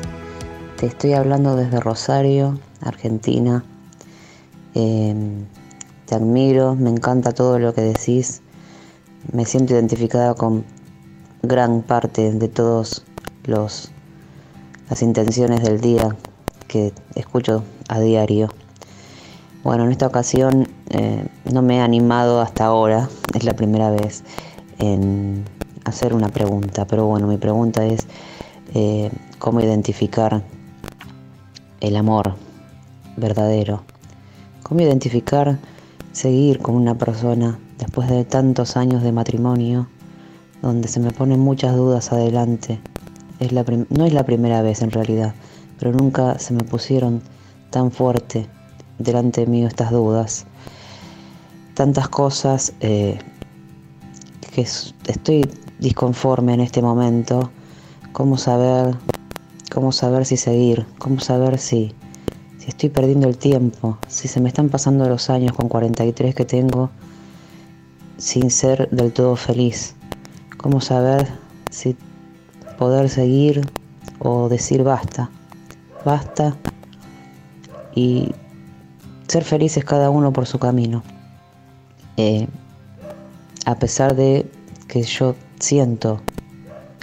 Te 0.78 0.86
estoy 0.86 1.14
hablando 1.14 1.58
desde 1.58 1.82
Rosario, 1.82 2.58
Argentina. 2.80 3.66
Em, 4.74 5.46
te 6.06 6.16
admiro, 6.16 6.76
me 6.76 6.90
encanta 6.90 7.34
todo 7.34 7.60
lo 7.60 7.74
que 7.74 7.82
decís. 7.82 8.42
Me 9.34 9.46
siento 9.46 9.74
identificada 9.74 10.34
con 10.36 10.64
gran 11.48 11.82
parte 11.82 12.32
de 12.32 12.48
todos 12.48 13.04
los 13.46 13.92
las 14.90 15.02
intenciones 15.02 15.64
del 15.64 15.82
día 15.82 16.16
que 16.68 16.94
escucho 17.16 17.64
a 17.88 18.00
diario. 18.00 18.50
Bueno, 19.64 19.86
en 19.86 19.92
esta 19.92 20.06
ocasión 20.06 20.68
eh, 20.90 21.28
no 21.52 21.62
me 21.62 21.78
he 21.78 21.80
animado 21.80 22.42
hasta 22.42 22.66
ahora, 22.66 23.10
es 23.34 23.44
la 23.44 23.54
primera 23.54 23.90
vez, 23.90 24.24
en 24.78 25.44
hacer 25.86 26.14
una 26.14 26.30
pregunta, 26.30 26.86
pero 26.86 27.06
bueno, 27.06 27.28
mi 27.28 27.38
pregunta 27.38 27.86
es 27.86 28.08
eh, 28.74 29.12
cómo 29.40 29.60
identificar 29.62 30.44
el 31.82 31.96
amor 31.96 32.36
verdadero, 33.18 33.84
cómo 34.62 34.82
identificar 34.82 35.58
seguir 36.12 36.60
con 36.60 36.76
una 36.76 36.96
persona 36.96 37.58
después 37.80 38.10
de 38.10 38.24
tantos 38.24 38.78
años 38.78 39.02
de 39.02 39.12
matrimonio, 39.12 39.88
donde 40.62 40.88
se 40.88 41.00
me 41.00 41.12
ponen 41.12 41.40
muchas 41.40 41.76
dudas 41.76 42.12
adelante. 42.12 42.80
Es 43.40 43.52
la 43.52 43.66
no 43.90 44.06
es 44.06 44.14
la 44.14 44.26
primera 44.26 44.62
vez 44.62 44.82
en 44.82 44.92
realidad, 44.92 45.34
pero 45.80 45.92
nunca 45.92 46.40
se 46.40 46.54
me 46.54 46.64
pusieron 46.64 47.22
tan 47.70 47.92
fuerte 47.92 48.48
delante 48.98 49.46
mío 49.46 49.68
estas 49.68 49.92
dudas, 49.92 50.46
tantas 51.74 52.08
cosas 52.08 52.74
eh, 52.80 53.20
que 54.54 54.62
estoy 54.62 55.50
disconforme 55.80 56.54
en 56.54 56.62
este 56.62 56.82
momento, 56.82 57.52
cómo 58.14 58.38
saber, 58.38 58.96
cómo 59.74 59.92
saber 59.92 60.26
si 60.26 60.38
seguir, 60.38 60.86
cómo 60.98 61.20
saber 61.20 61.58
si, 61.58 61.94
si 62.58 62.70
estoy 62.70 62.90
perdiendo 62.90 63.28
el 63.28 63.38
tiempo, 63.38 63.98
si 64.08 64.30
se 64.30 64.40
me 64.40 64.48
están 64.48 64.70
pasando 64.70 65.08
los 65.10 65.30
años 65.30 65.54
con 65.54 65.68
43 65.68 66.34
que 66.34 66.46
tengo 66.46 66.90
sin 68.18 68.50
ser 68.50 68.90
del 68.92 69.12
todo 69.12 69.36
feliz, 69.36 69.95
cómo 70.66 70.82
saber 70.82 71.28
si 71.70 71.96
poder 72.80 73.08
seguir 73.08 73.70
o 74.18 74.50
decir 74.50 74.82
basta, 74.82 75.30
basta 76.04 76.58
y 77.94 78.32
ser 79.28 79.44
felices 79.44 79.86
cada 79.86 80.10
uno 80.10 80.34
por 80.34 80.48
su 80.48 80.58
camino. 80.58 81.04
Eh, 82.18 82.48
a 83.68 83.76
pesar 83.76 84.16
de 84.16 84.50
que 84.88 85.04
yo 85.04 85.36
siento 85.60 86.20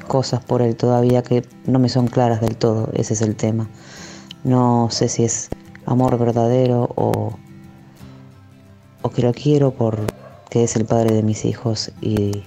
cosas 0.09 0.45
por 0.45 0.61
él 0.61 0.75
todavía 0.75 1.23
que 1.23 1.47
no 1.65 1.79
me 1.79 1.89
son 1.89 2.09
claras 2.09 2.41
del 2.41 2.57
todo, 2.57 2.91
ese 2.95 3.15
es 3.15 3.23
el 3.23 3.37
tema. 3.37 3.69
No 4.43 4.89
sé 4.91 5.09
si 5.09 5.23
es 5.23 5.51
amor 5.87 6.19
verdadero 6.19 6.91
o, 6.97 7.35
o 9.03 9.11
que 9.11 9.23
lo 9.23 9.33
quiero 9.33 9.71
porque 9.71 10.65
es 10.65 10.75
el 10.75 10.85
padre 10.85 11.15
de 11.15 11.23
mis 11.23 11.45
hijos 11.45 11.93
y 12.01 12.43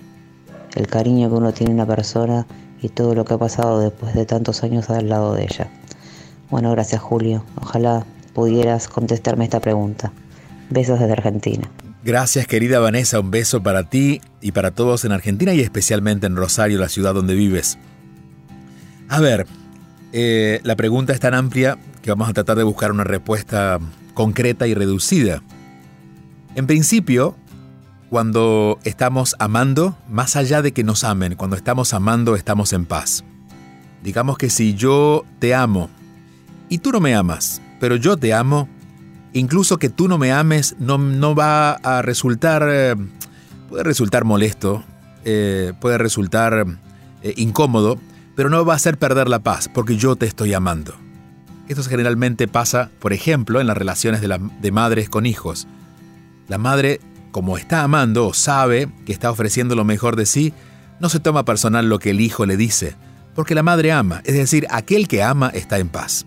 el 0.75 0.87
cariño 0.87 1.29
que 1.29 1.35
uno 1.35 1.53
tiene 1.53 1.71
a 1.71 1.75
una 1.75 1.85
persona 1.85 2.45
y 2.81 2.89
todo 2.89 3.15
lo 3.15 3.25
que 3.25 3.33
ha 3.33 3.37
pasado 3.37 3.79
después 3.79 4.13
de 4.13 4.25
tantos 4.25 4.63
años 4.63 4.89
al 4.89 5.09
lado 5.09 5.33
de 5.33 5.43
ella. 5.43 5.69
Bueno, 6.49 6.71
gracias 6.71 7.01
Julio. 7.01 7.43
Ojalá 7.61 8.05
pudieras 8.33 8.87
contestarme 8.87 9.45
esta 9.45 9.59
pregunta. 9.59 10.11
Besos 10.69 10.99
desde 10.99 11.13
Argentina. 11.13 11.69
Gracias 12.03 12.45
querida 12.45 12.79
Vanessa, 12.79 13.19
un 13.19 13.31
beso 13.31 13.63
para 13.63 13.89
ti 13.89 14.21
y 14.41 14.51
para 14.51 14.71
todos 14.71 15.05
en 15.05 15.11
Argentina 15.11 15.53
y 15.53 15.61
especialmente 15.61 16.27
en 16.27 16.35
Rosario, 16.35 16.79
la 16.79 16.89
ciudad 16.89 17.15
donde 17.15 17.33
vives. 17.33 17.79
A 19.09 19.19
ver, 19.19 19.47
eh, 20.13 20.59
la 20.63 20.75
pregunta 20.75 21.13
es 21.13 21.19
tan 21.19 21.33
amplia 21.33 21.77
que 22.03 22.11
vamos 22.11 22.29
a 22.29 22.33
tratar 22.33 22.57
de 22.57 22.63
buscar 22.63 22.91
una 22.91 23.03
respuesta 23.03 23.79
concreta 24.13 24.67
y 24.67 24.73
reducida. 24.75 25.41
En 26.53 26.67
principio, 26.67 27.35
cuando 28.15 28.79
estamos 28.85 29.35
amando, 29.39 29.97
más 30.07 30.37
allá 30.37 30.61
de 30.61 30.71
que 30.71 30.85
nos 30.85 31.03
amen, 31.03 31.35
cuando 31.35 31.57
estamos 31.57 31.93
amando 31.93 32.37
estamos 32.37 32.71
en 32.71 32.85
paz. 32.85 33.25
Digamos 34.03 34.37
que 34.37 34.49
si 34.49 34.73
yo 34.73 35.25
te 35.39 35.53
amo 35.53 35.89
y 36.69 36.77
tú 36.77 36.93
no 36.93 37.01
me 37.01 37.13
amas, 37.13 37.61
pero 37.81 37.97
yo 37.97 38.15
te 38.15 38.33
amo, 38.33 38.69
incluso 39.33 39.77
que 39.79 39.89
tú 39.89 40.07
no 40.07 40.17
me 40.17 40.31
ames 40.31 40.77
no, 40.79 40.97
no 40.97 41.35
va 41.35 41.71
a 41.71 42.01
resultar, 42.03 42.65
eh, 42.69 42.95
puede 43.67 43.83
resultar 43.83 44.23
molesto, 44.23 44.85
eh, 45.25 45.73
puede 45.81 45.97
resultar 45.97 46.67
eh, 47.21 47.33
incómodo, 47.35 47.99
pero 48.33 48.49
no 48.49 48.63
va 48.63 48.71
a 48.71 48.77
hacer 48.77 48.97
perder 48.97 49.27
la 49.27 49.39
paz, 49.39 49.67
porque 49.67 49.97
yo 49.97 50.15
te 50.15 50.25
estoy 50.25 50.53
amando. 50.53 50.95
Esto 51.67 51.83
generalmente 51.83 52.47
pasa, 52.47 52.91
por 52.99 53.11
ejemplo, 53.11 53.59
en 53.59 53.67
las 53.67 53.75
relaciones 53.75 54.21
de, 54.21 54.39
de 54.61 54.71
madres 54.71 55.09
con 55.09 55.25
hijos. 55.25 55.67
La 56.47 56.57
madre, 56.57 57.01
como 57.35 57.57
está 57.57 57.83
amando 57.83 58.27
o 58.27 58.33
sabe 58.33 58.87
que 59.05 59.11
está 59.11 59.29
ofreciendo 59.29 59.75
lo 59.75 59.83
mejor 59.83 60.15
de 60.15 60.25
sí, 60.25 60.53
no 61.01 61.09
se 61.09 61.19
toma 61.19 61.43
personal 61.43 61.89
lo 61.89 61.99
que 61.99 62.11
el 62.11 62.21
hijo 62.21 62.45
le 62.45 62.55
dice, 62.55 62.95
porque 63.35 63.53
la 63.55 63.61
madre 63.61 63.91
ama, 63.91 64.21
es 64.23 64.35
decir, 64.35 64.65
aquel 64.69 65.09
que 65.09 65.21
ama 65.21 65.49
está 65.49 65.77
en 65.79 65.89
paz. 65.89 66.25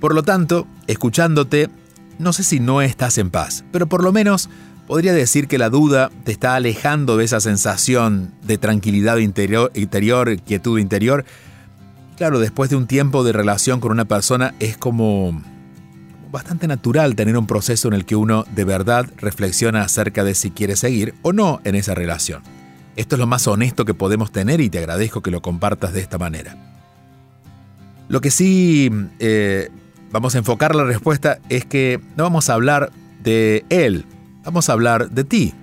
Por 0.00 0.14
lo 0.14 0.22
tanto, 0.22 0.68
escuchándote, 0.86 1.68
no 2.20 2.32
sé 2.32 2.44
si 2.44 2.60
no 2.60 2.80
estás 2.80 3.18
en 3.18 3.30
paz, 3.30 3.64
pero 3.72 3.88
por 3.88 4.04
lo 4.04 4.12
menos 4.12 4.48
podría 4.86 5.12
decir 5.12 5.48
que 5.48 5.58
la 5.58 5.68
duda 5.68 6.12
te 6.22 6.30
está 6.30 6.54
alejando 6.54 7.16
de 7.16 7.24
esa 7.24 7.40
sensación 7.40 8.32
de 8.44 8.56
tranquilidad 8.56 9.16
interior, 9.16 9.72
interior 9.74 10.40
quietud 10.42 10.78
interior. 10.78 11.24
Claro, 12.16 12.38
después 12.38 12.70
de 12.70 12.76
un 12.76 12.86
tiempo 12.86 13.24
de 13.24 13.32
relación 13.32 13.80
con 13.80 13.90
una 13.90 14.04
persona 14.04 14.54
es 14.60 14.76
como 14.76 15.42
bastante 16.30 16.68
natural 16.68 17.16
tener 17.16 17.36
un 17.36 17.46
proceso 17.46 17.88
en 17.88 17.94
el 17.94 18.04
que 18.04 18.16
uno 18.16 18.44
de 18.54 18.64
verdad 18.64 19.06
reflexiona 19.16 19.82
acerca 19.82 20.24
de 20.24 20.34
si 20.34 20.50
quiere 20.50 20.76
seguir 20.76 21.14
o 21.22 21.32
no 21.32 21.60
en 21.64 21.74
esa 21.74 21.94
relación. 21.94 22.42
Esto 22.96 23.16
es 23.16 23.20
lo 23.20 23.26
más 23.26 23.46
honesto 23.46 23.84
que 23.84 23.94
podemos 23.94 24.30
tener 24.32 24.60
y 24.60 24.70
te 24.70 24.78
agradezco 24.78 25.22
que 25.22 25.30
lo 25.30 25.42
compartas 25.42 25.92
de 25.92 26.00
esta 26.00 26.18
manera. 26.18 26.56
Lo 28.08 28.20
que 28.20 28.30
sí 28.30 28.90
eh, 29.18 29.70
vamos 30.10 30.34
a 30.34 30.38
enfocar 30.38 30.74
la 30.74 30.84
respuesta 30.84 31.38
es 31.48 31.64
que 31.64 32.00
no 32.16 32.24
vamos 32.24 32.50
a 32.50 32.54
hablar 32.54 32.90
de 33.22 33.64
él, 33.68 34.04
vamos 34.44 34.68
a 34.68 34.72
hablar 34.72 35.10
de 35.10 35.24
ti. 35.24 35.54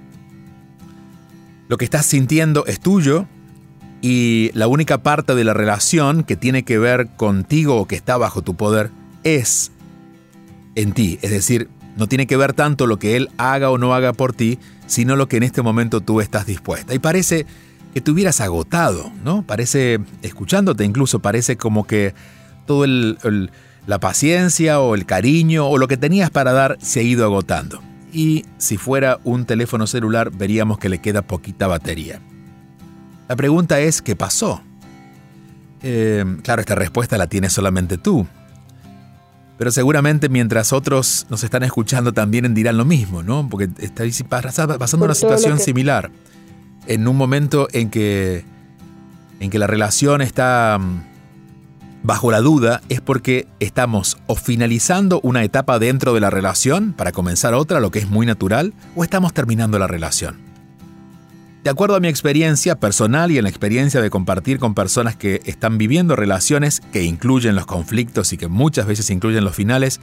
Lo 1.67 1.77
que 1.77 1.86
estás 1.86 2.05
sintiendo 2.05 2.65
es 2.65 2.79
tuyo 2.79 3.27
y 4.01 4.51
la 4.53 4.67
única 4.67 5.00
parte 5.00 5.36
de 5.36 5.43
la 5.43 5.53
relación 5.53 6.24
que 6.24 6.38
tiene 6.38 6.63
que 6.63 6.77
ver 6.77 7.09
contigo 7.17 7.75
o 7.75 7.88
que 7.88 7.95
está 7.95 8.15
bajo 8.17 8.41
tu 8.41 8.55
poder 8.55 8.91
es 9.24 9.71
en 10.77 10.93
ti. 10.93 11.19
Es 11.22 11.31
decir, 11.31 11.69
no 11.98 12.07
tiene 12.07 12.27
que 12.27 12.38
ver 12.38 12.53
tanto 12.53 12.88
lo 12.88 12.98
que 12.98 13.17
él 13.17 13.29
haga 13.38 13.69
o 13.69 13.77
no 13.77 13.93
haga 13.93 14.13
por 14.13 14.34
ti, 14.34 14.60
sino 14.86 15.15
lo 15.15 15.27
que 15.27 15.38
en 15.38 15.43
este 15.43 15.62
momento 15.62 16.01
tú 16.01 16.22
estás 16.22 16.46
dispuesta. 16.46 16.93
Y 16.93 17.00
parece 17.00 17.46
que 17.93 18.01
te 18.01 18.12
hubieras 18.12 18.39
agotado, 18.39 19.12
¿no? 19.24 19.41
Parece, 19.41 20.00
escuchándote 20.22 20.86
incluso, 20.86 21.19
parece 21.19 21.57
como 21.57 21.86
que 21.86 22.13
todo 22.65 22.86
el 22.86 23.17
la 23.88 24.00
paciencia 24.00 24.81
o 24.81 24.93
el 24.93 25.05
cariño 25.05 25.65
o 25.67 25.77
lo 25.77 25.88
que 25.88 25.98
tenías 25.98 26.29
para 26.29 26.51
dar 26.51 26.77
se 26.81 27.00
ha 27.00 27.03
ido 27.03 27.25
agotando. 27.25 27.81
Y 28.13 28.46
si 28.57 28.77
fuera 28.77 29.19
un 29.24 29.46
teléfono 29.46 29.88
celular 29.88 30.29
veríamos 30.29 30.77
que 30.77 30.89
le 30.89 31.00
queda 31.00 31.22
poquita 31.22 31.67
batería. 31.67 32.19
La 33.27 33.36
pregunta 33.36 33.79
es, 33.79 34.01
¿qué 34.01 34.15
pasó? 34.15 34.62
Eh, 35.81 36.24
claro, 36.43 36.62
esta 36.62 36.75
respuesta 36.75 37.17
la 37.17 37.27
tienes 37.27 37.53
solamente 37.53 37.98
tú. 37.98 38.27
Pero 39.57 39.71
seguramente 39.71 40.29
mientras 40.29 40.71
otros 40.71 41.25
nos 41.29 41.43
están 41.43 41.63
escuchando 41.63 42.13
también 42.13 42.53
dirán 42.53 42.77
lo 42.77 42.85
mismo, 42.85 43.23
¿no? 43.23 43.47
Porque 43.49 43.69
estáis 43.79 44.23
pasando 44.23 45.05
una 45.05 45.15
situación 45.15 45.59
similar. 45.59 46.11
En 46.85 47.07
un 47.07 47.17
momento 47.17 47.67
en 47.73 47.89
que, 47.89 48.45
en 49.39 49.49
que 49.49 49.59
la 49.59 49.67
relación 49.67 50.21
está 50.21 50.77
mm, 50.79 51.01
bajo 52.03 52.31
la 52.31 52.39
duda 52.39 52.81
es 52.87 53.01
porque 53.01 53.47
estamos 53.59 54.17
o 54.27 54.35
finalizando 54.35 55.19
una 55.23 55.43
etapa 55.43 55.79
dentro 55.79 56.13
de 56.13 56.21
la 56.21 56.29
relación 56.29 56.93
para 56.93 57.11
comenzar 57.11 57.53
otra, 57.53 57.79
lo 57.79 57.91
que 57.91 57.99
es 57.99 58.09
muy 58.09 58.25
natural, 58.25 58.73
o 58.95 59.03
estamos 59.03 59.33
terminando 59.33 59.79
la 59.79 59.87
relación. 59.87 60.47
De 61.63 61.69
acuerdo 61.69 61.95
a 61.95 61.99
mi 61.99 62.07
experiencia 62.07 62.79
personal 62.79 63.31
y 63.31 63.37
en 63.37 63.43
la 63.43 63.49
experiencia 63.49 64.01
de 64.01 64.09
compartir 64.09 64.59
con 64.59 64.74
personas 64.74 65.15
que 65.15 65.41
están 65.46 65.77
viviendo 65.77 66.15
relaciones 66.15 66.81
que 66.93 67.03
incluyen 67.03 67.55
los 67.55 67.65
conflictos 67.65 68.31
y 68.31 68.37
que 68.37 68.48
muchas 68.48 68.85
veces 68.85 69.09
incluyen 69.09 69.43
los 69.43 69.55
finales, 69.55 70.00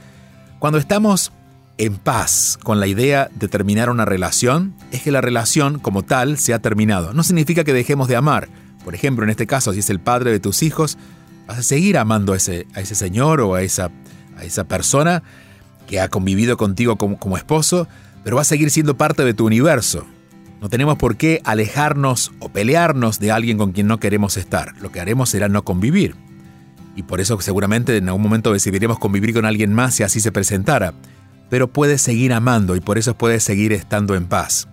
cuando 0.59 0.77
estamos 0.77 1.31
en 1.77 1.95
paz 1.95 2.57
con 2.61 2.79
la 2.79 2.87
idea 2.87 3.29
de 3.33 3.47
terminar 3.47 3.89
una 3.89 4.05
relación, 4.05 4.75
es 4.91 5.01
que 5.01 5.11
la 5.11 5.21
relación 5.21 5.79
como 5.79 6.03
tal 6.03 6.37
se 6.37 6.53
ha 6.53 6.59
terminado. 6.59 7.13
No 7.13 7.23
significa 7.23 7.63
que 7.63 7.73
dejemos 7.73 8.07
de 8.07 8.15
amar. 8.15 8.47
Por 8.83 8.93
ejemplo, 8.93 9.23
en 9.23 9.31
este 9.31 9.47
caso, 9.47 9.73
si 9.73 9.79
es 9.79 9.89
el 9.89 9.99
padre 9.99 10.31
de 10.31 10.39
tus 10.39 10.61
hijos, 10.61 10.97
Vas 11.47 11.59
a 11.59 11.63
seguir 11.63 11.97
amando 11.97 12.33
a 12.33 12.37
ese, 12.37 12.67
a 12.73 12.81
ese 12.81 12.95
señor 12.95 13.41
o 13.41 13.55
a 13.55 13.61
esa, 13.61 13.91
a 14.37 14.43
esa 14.43 14.63
persona 14.63 15.21
que 15.87 15.99
ha 15.99 16.09
convivido 16.09 16.57
contigo 16.57 16.95
como, 16.97 17.19
como 17.19 17.37
esposo, 17.37 17.87
pero 18.23 18.37
va 18.37 18.41
a 18.41 18.45
seguir 18.45 18.71
siendo 18.71 18.97
parte 18.97 19.23
de 19.23 19.33
tu 19.35 19.45
universo. 19.45 20.07
No 20.61 20.69
tenemos 20.69 20.97
por 20.97 21.17
qué 21.17 21.41
alejarnos 21.43 22.31
o 22.39 22.49
pelearnos 22.49 23.19
de 23.19 23.31
alguien 23.31 23.57
con 23.57 23.71
quien 23.71 23.87
no 23.87 23.99
queremos 23.99 24.37
estar. 24.37 24.73
Lo 24.81 24.91
que 24.91 24.99
haremos 24.99 25.29
será 25.29 25.49
no 25.49 25.63
convivir. 25.63 26.15
Y 26.95 27.03
por 27.03 27.19
eso 27.19 27.39
seguramente 27.41 27.97
en 27.97 28.07
algún 28.07 28.23
momento 28.23 28.53
decidiremos 28.53 28.99
convivir 28.99 29.33
con 29.33 29.45
alguien 29.45 29.73
más 29.73 29.95
si 29.95 30.03
así 30.03 30.19
se 30.19 30.31
presentara. 30.31 30.93
Pero 31.49 31.67
puedes 31.67 32.01
seguir 32.01 32.33
amando 32.33 32.75
y 32.75 32.79
por 32.79 32.97
eso 32.97 33.15
puedes 33.15 33.43
seguir 33.43 33.73
estando 33.73 34.15
en 34.15 34.25
paz. 34.25 34.67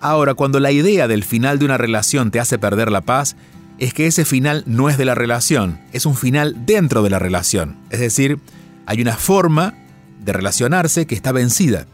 Ahora, 0.00 0.34
cuando 0.34 0.60
la 0.60 0.72
idea 0.72 1.08
del 1.08 1.24
final 1.24 1.58
de 1.58 1.66
una 1.66 1.78
relación 1.78 2.30
te 2.30 2.40
hace 2.40 2.58
perder 2.58 2.90
la 2.90 3.02
paz, 3.02 3.36
es 3.78 3.94
que 3.94 4.06
ese 4.06 4.24
final 4.24 4.62
no 4.66 4.88
es 4.90 4.98
de 4.98 5.04
la 5.04 5.14
relación, 5.14 5.80
es 5.92 6.06
un 6.06 6.14
final 6.14 6.66
dentro 6.66 7.02
de 7.02 7.10
la 7.10 7.18
relación. 7.18 7.76
Es 7.90 8.00
decir, 8.00 8.38
hay 8.86 9.00
una 9.00 9.16
forma 9.16 9.74
de 10.22 10.32
relacionarse 10.32 11.06
que 11.06 11.14
está 11.14 11.32
vencida. 11.32 11.86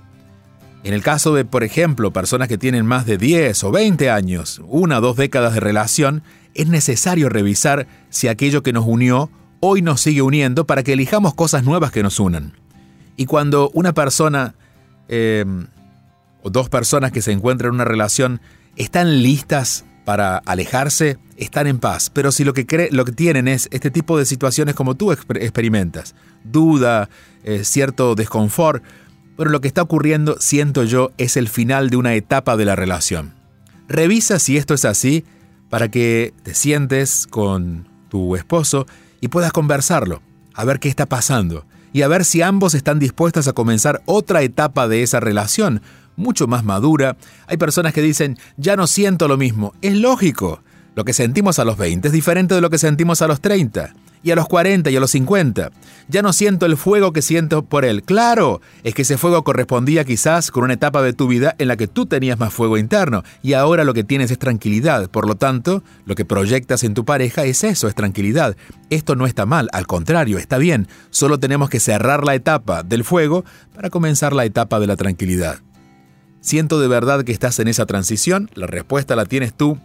En 0.86 0.94
el 0.94 1.02
caso 1.02 1.34
de, 1.34 1.44
por 1.44 1.64
ejemplo, 1.64 2.12
personas 2.12 2.46
que 2.46 2.58
tienen 2.58 2.86
más 2.86 3.06
de 3.06 3.18
10 3.18 3.64
o 3.64 3.72
20 3.72 4.08
años, 4.08 4.62
una 4.68 4.98
o 4.98 5.00
dos 5.00 5.16
décadas 5.16 5.54
de 5.54 5.58
relación, 5.58 6.22
es 6.54 6.68
necesario 6.68 7.28
revisar 7.28 7.88
si 8.08 8.28
aquello 8.28 8.62
que 8.62 8.72
nos 8.72 8.86
unió 8.86 9.28
hoy 9.58 9.82
nos 9.82 10.00
sigue 10.00 10.22
uniendo 10.22 10.64
para 10.64 10.84
que 10.84 10.92
elijamos 10.92 11.34
cosas 11.34 11.64
nuevas 11.64 11.90
que 11.90 12.04
nos 12.04 12.20
unan. 12.20 12.52
Y 13.16 13.26
cuando 13.26 13.68
una 13.74 13.94
persona 13.94 14.54
eh, 15.08 15.44
o 16.44 16.50
dos 16.50 16.68
personas 16.68 17.10
que 17.10 17.20
se 17.20 17.32
encuentran 17.32 17.70
en 17.70 17.74
una 17.74 17.84
relación 17.84 18.40
están 18.76 19.24
listas 19.24 19.86
para 20.04 20.38
alejarse, 20.38 21.18
están 21.36 21.66
en 21.66 21.80
paz. 21.80 22.10
Pero 22.10 22.30
si 22.30 22.44
lo 22.44 22.54
que, 22.54 22.88
lo 22.92 23.04
que 23.04 23.10
tienen 23.10 23.48
es 23.48 23.68
este 23.72 23.90
tipo 23.90 24.16
de 24.16 24.24
situaciones 24.24 24.76
como 24.76 24.94
tú 24.94 25.10
experimentas, 25.10 26.14
duda, 26.44 27.08
eh, 27.42 27.64
cierto 27.64 28.14
desconfort, 28.14 28.84
pero 29.36 29.50
lo 29.50 29.60
que 29.60 29.68
está 29.68 29.82
ocurriendo, 29.82 30.36
siento 30.40 30.84
yo, 30.84 31.12
es 31.18 31.36
el 31.36 31.48
final 31.48 31.90
de 31.90 31.96
una 31.96 32.14
etapa 32.14 32.56
de 32.56 32.64
la 32.64 32.76
relación. 32.76 33.34
Revisa 33.88 34.38
si 34.38 34.56
esto 34.56 34.74
es 34.74 34.84
así 34.84 35.24
para 35.68 35.90
que 35.90 36.32
te 36.42 36.54
sientes 36.54 37.26
con 37.28 37.88
tu 38.08 38.36
esposo 38.36 38.86
y 39.20 39.28
puedas 39.28 39.52
conversarlo, 39.52 40.22
a 40.54 40.64
ver 40.64 40.80
qué 40.80 40.88
está 40.88 41.06
pasando 41.06 41.66
y 41.92 42.02
a 42.02 42.08
ver 42.08 42.24
si 42.24 42.42
ambos 42.42 42.74
están 42.74 42.98
dispuestos 42.98 43.48
a 43.48 43.52
comenzar 43.52 44.02
otra 44.06 44.42
etapa 44.42 44.88
de 44.88 45.02
esa 45.02 45.20
relación 45.20 45.82
mucho 46.16 46.46
más 46.46 46.64
madura. 46.64 47.16
Hay 47.46 47.58
personas 47.58 47.92
que 47.92 48.02
dicen, 48.02 48.38
ya 48.56 48.76
no 48.76 48.86
siento 48.86 49.28
lo 49.28 49.36
mismo. 49.36 49.74
Es 49.82 49.94
lógico. 49.96 50.62
Lo 50.94 51.04
que 51.04 51.12
sentimos 51.12 51.58
a 51.58 51.64
los 51.64 51.76
20 51.76 52.08
es 52.08 52.12
diferente 52.12 52.54
de 52.54 52.62
lo 52.62 52.70
que 52.70 52.78
sentimos 52.78 53.20
a 53.20 53.28
los 53.28 53.40
30 53.40 53.94
y 54.26 54.32
a 54.32 54.34
los 54.34 54.48
40 54.48 54.90
y 54.90 54.96
a 54.96 54.98
los 54.98 55.12
50. 55.12 55.70
Ya 56.08 56.20
no 56.20 56.32
siento 56.32 56.66
el 56.66 56.76
fuego 56.76 57.12
que 57.12 57.22
siento 57.22 57.64
por 57.64 57.84
él. 57.84 58.02
Claro, 58.02 58.60
es 58.82 58.92
que 58.92 59.02
ese 59.02 59.18
fuego 59.18 59.44
correspondía 59.44 60.04
quizás 60.04 60.50
con 60.50 60.64
una 60.64 60.72
etapa 60.74 61.00
de 61.00 61.12
tu 61.12 61.28
vida 61.28 61.54
en 61.58 61.68
la 61.68 61.76
que 61.76 61.86
tú 61.86 62.06
tenías 62.06 62.36
más 62.36 62.52
fuego 62.52 62.76
interno 62.76 63.22
y 63.40 63.52
ahora 63.52 63.84
lo 63.84 63.94
que 63.94 64.02
tienes 64.02 64.32
es 64.32 64.40
tranquilidad. 64.40 65.08
Por 65.10 65.28
lo 65.28 65.36
tanto, 65.36 65.84
lo 66.06 66.16
que 66.16 66.24
proyectas 66.24 66.82
en 66.82 66.94
tu 66.94 67.04
pareja 67.04 67.44
es 67.44 67.62
eso, 67.62 67.86
es 67.86 67.94
tranquilidad. 67.94 68.56
Esto 68.90 69.14
no 69.14 69.26
está 69.26 69.46
mal, 69.46 69.68
al 69.72 69.86
contrario, 69.86 70.38
está 70.38 70.58
bien. 70.58 70.88
Solo 71.10 71.38
tenemos 71.38 71.70
que 71.70 71.78
cerrar 71.78 72.24
la 72.24 72.34
etapa 72.34 72.82
del 72.82 73.04
fuego 73.04 73.44
para 73.76 73.90
comenzar 73.90 74.32
la 74.32 74.44
etapa 74.44 74.80
de 74.80 74.88
la 74.88 74.96
tranquilidad. 74.96 75.60
¿Siento 76.40 76.80
de 76.80 76.88
verdad 76.88 77.22
que 77.22 77.30
estás 77.30 77.60
en 77.60 77.68
esa 77.68 77.86
transición? 77.86 78.50
La 78.54 78.66
respuesta 78.66 79.14
la 79.14 79.26
tienes 79.26 79.54
tú, 79.54 79.78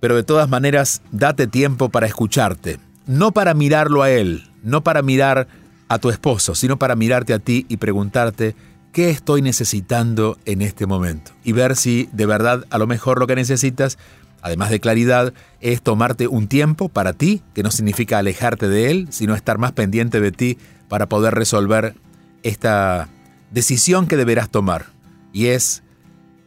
pero 0.00 0.16
de 0.16 0.22
todas 0.22 0.48
maneras, 0.48 1.02
date 1.12 1.46
tiempo 1.46 1.90
para 1.90 2.06
escucharte, 2.06 2.78
no 3.06 3.32
para 3.32 3.54
mirarlo 3.54 4.02
a 4.02 4.10
él, 4.10 4.50
no 4.62 4.82
para 4.82 5.02
mirar 5.02 5.48
a 5.88 5.98
tu 5.98 6.10
esposo, 6.10 6.54
sino 6.54 6.78
para 6.78 6.96
mirarte 6.96 7.34
a 7.34 7.38
ti 7.38 7.66
y 7.68 7.78
preguntarte, 7.78 8.54
¿qué 8.92 9.10
estoy 9.10 9.42
necesitando 9.42 10.38
en 10.44 10.62
este 10.62 10.86
momento? 10.86 11.32
Y 11.44 11.52
ver 11.52 11.76
si 11.76 12.08
de 12.12 12.26
verdad 12.26 12.64
a 12.70 12.78
lo 12.78 12.86
mejor 12.86 13.18
lo 13.18 13.26
que 13.26 13.34
necesitas, 13.34 13.98
además 14.42 14.70
de 14.70 14.80
claridad, 14.80 15.32
es 15.60 15.82
tomarte 15.82 16.28
un 16.28 16.46
tiempo 16.46 16.88
para 16.88 17.12
ti, 17.12 17.42
que 17.54 17.62
no 17.62 17.70
significa 17.70 18.18
alejarte 18.18 18.68
de 18.68 18.90
él, 18.90 19.08
sino 19.10 19.34
estar 19.34 19.58
más 19.58 19.72
pendiente 19.72 20.20
de 20.20 20.32
ti 20.32 20.58
para 20.88 21.08
poder 21.08 21.34
resolver 21.34 21.94
esta 22.42 23.08
decisión 23.50 24.06
que 24.06 24.16
deberás 24.16 24.48
tomar 24.48 24.86
y 25.32 25.46
es 25.46 25.82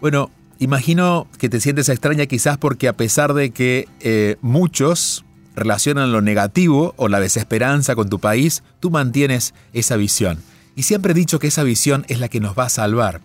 Bueno, 0.00 0.30
imagino 0.58 1.26
que 1.38 1.48
te 1.48 1.60
sientes 1.60 1.88
extraña 1.88 2.26
quizás 2.26 2.58
porque 2.58 2.88
a 2.88 2.96
pesar 2.96 3.34
de 3.34 3.50
que 3.50 3.88
eh, 4.00 4.36
muchos 4.42 5.24
relacionan 5.54 6.12
lo 6.12 6.20
negativo 6.22 6.94
o 6.96 7.08
la 7.08 7.20
desesperanza 7.20 7.94
con 7.94 8.08
tu 8.08 8.18
país, 8.18 8.62
tú 8.80 8.90
mantienes 8.90 9.54
esa 9.72 9.96
visión. 9.96 10.38
Y 10.76 10.84
siempre 10.84 11.12
he 11.12 11.14
dicho 11.14 11.38
que 11.38 11.48
esa 11.48 11.62
visión 11.62 12.04
es 12.08 12.20
la 12.20 12.28
que 12.28 12.40
nos 12.40 12.58
va 12.58 12.64
a 12.64 12.68
salvar. 12.70 13.20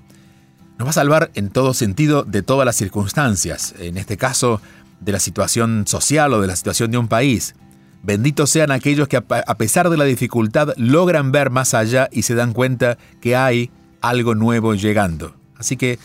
Nos 0.77 0.88
va 0.88 0.89
a 0.89 0.93
salvar 0.93 1.31
en 1.35 1.49
todo 1.49 1.73
sentido 1.73 2.23
de 2.23 2.41
todas 2.41 2.65
las 2.65 2.75
circunstancias, 2.75 3.75
en 3.79 3.97
este 3.97 4.17
caso 4.17 4.61
de 4.99 5.11
la 5.11 5.19
situación 5.19 5.85
social 5.88 6.33
o 6.33 6.41
de 6.41 6.47
la 6.47 6.55
situación 6.55 6.91
de 6.91 6.97
un 6.97 7.07
país. 7.07 7.55
Benditos 8.03 8.49
sean 8.49 8.71
aquellos 8.71 9.07
que 9.07 9.17
a 9.17 9.57
pesar 9.57 9.89
de 9.89 9.97
la 9.97 10.03
dificultad 10.03 10.73
logran 10.77 11.31
ver 11.31 11.49
más 11.49 11.73
allá 11.73 12.09
y 12.11 12.21
se 12.21 12.35
dan 12.35 12.53
cuenta 12.53 12.97
que 13.19 13.35
hay 13.35 13.71
algo 14.01 14.35
nuevo 14.35 14.75
llegando. 14.75 15.35
Así 15.57 15.77
que 15.77 15.97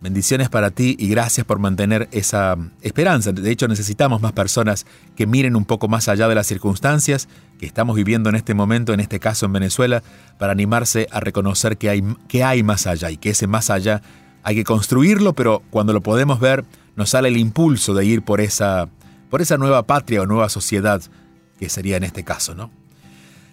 bendiciones 0.00 0.48
para 0.48 0.70
ti 0.70 0.96
y 0.98 1.08
gracias 1.08 1.44
por 1.46 1.58
mantener 1.58 2.08
esa 2.12 2.56
esperanza. 2.82 3.32
De 3.32 3.50
hecho 3.50 3.68
necesitamos 3.68 4.22
más 4.22 4.32
personas 4.32 4.86
que 5.16 5.26
miren 5.26 5.56
un 5.56 5.64
poco 5.64 5.88
más 5.88 6.08
allá 6.08 6.28
de 6.28 6.34
las 6.34 6.46
circunstancias 6.46 7.28
que 7.58 7.66
estamos 7.66 7.96
viviendo 7.96 8.28
en 8.28 8.36
este 8.36 8.54
momento, 8.54 8.92
en 8.92 9.00
este 9.00 9.18
caso 9.18 9.46
en 9.46 9.52
Venezuela, 9.52 10.02
para 10.38 10.52
animarse 10.52 11.08
a 11.10 11.20
reconocer 11.20 11.76
que 11.76 11.90
hay, 11.90 12.02
que 12.28 12.44
hay 12.44 12.62
más 12.62 12.86
allá 12.86 13.10
y 13.10 13.16
que 13.16 13.30
ese 13.30 13.46
más 13.46 13.70
allá 13.70 14.02
hay 14.42 14.54
que 14.54 14.64
construirlo, 14.64 15.32
pero 15.32 15.62
cuando 15.70 15.92
lo 15.92 16.00
podemos 16.00 16.40
ver 16.40 16.64
nos 16.96 17.10
sale 17.10 17.28
el 17.28 17.36
impulso 17.36 17.94
de 17.94 18.04
ir 18.04 18.22
por 18.22 18.40
esa, 18.40 18.88
por 19.30 19.42
esa 19.42 19.56
nueva 19.56 19.86
patria 19.86 20.22
o 20.22 20.26
nueva 20.26 20.48
sociedad 20.48 21.02
que 21.58 21.68
sería 21.68 21.96
en 21.96 22.04
este 22.04 22.24
caso, 22.24 22.54
¿no? 22.54 22.70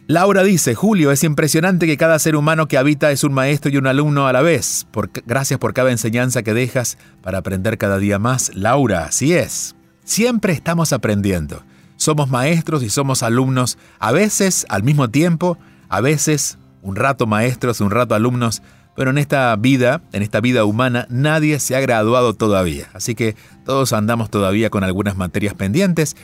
Laura 0.08 0.44
dice, 0.44 0.76
Julio, 0.76 1.12
es 1.12 1.24
impresionante 1.24 1.88
que 1.88 1.98
cada 1.98 2.20
ser 2.20 2.36
humano 2.36 2.68
que 2.68 2.78
habita 2.78 3.10
es 3.10 3.24
un 3.24 3.34
maestro 3.34 3.72
y 3.72 3.78
un 3.78 3.88
alumno 3.88 4.28
a 4.28 4.34
la 4.34 4.44
vez. 4.44 4.86
gracias 5.26 5.60
por 5.60 5.74
cada 5.74 5.90
enseñanza 5.90 6.44
que 6.44 6.54
dejas 6.54 7.00
para 7.24 7.40
aprender 7.40 7.80
cada 7.80 7.98
día 7.98 8.20
más. 8.20 8.52
Laura, 8.54 9.06
así 9.06 9.34
es. 9.34 9.76
Siempre 10.04 10.54
estamos 10.54 10.94
aprendiendo. 10.94 11.64
Somos 11.96 12.30
maestros 12.30 12.84
y 12.84 12.90
somos 12.90 13.24
alumnos, 13.24 13.80
a 13.98 14.12
veces 14.12 14.68
al 14.70 14.84
mismo 14.84 15.10
tiempo, 15.10 15.58
a 15.90 16.02
veces 16.02 16.60
un 16.84 16.96
rato 16.96 17.26
maestros, 17.26 17.82
un 17.82 17.90
rato 17.90 18.14
alumnos, 18.14 18.62
pero 18.96 19.10
en 19.10 19.18
esta 19.18 19.56
vida, 19.56 20.04
en 20.12 20.22
esta 20.22 20.40
vida 20.40 20.66
humana, 20.66 21.08
nadie 21.10 21.60
se 21.60 21.76
ha 21.76 21.80
graduado 21.80 22.36
todavía. 22.36 22.90
Así 22.94 23.16
que 23.16 23.36
todos 23.66 23.92
andamos 23.92 24.30
todavía 24.30 24.70
con 24.70 24.84
algunas 24.84 25.18
materias 25.18 25.56
pendientes 25.56 26.16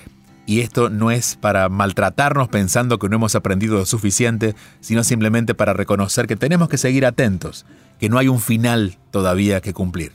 y 0.46 0.62
esto 0.62 0.90
no 0.90 1.12
es 1.12 1.36
para 1.36 1.70
maltratarnos 1.70 2.50
pensando 2.50 3.00
que 3.00 3.10
no 3.10 3.16
hemos 3.16 3.36
aprendido 3.36 3.78
lo 3.78 3.86
suficiente, 3.86 4.56
sino 4.80 5.04
simplemente 5.04 5.54
para 5.54 5.74
reconocer 5.74 6.28
que 6.28 6.36
tenemos 6.36 6.70
que 6.70 6.78
seguir 6.78 7.06
atentos, 7.06 7.66
que 8.00 8.10
no 8.10 8.18
hay 8.18 8.28
un 8.28 8.40
final 8.40 8.98
todavía 9.12 9.62
que 9.62 9.74
cumplir. 9.74 10.14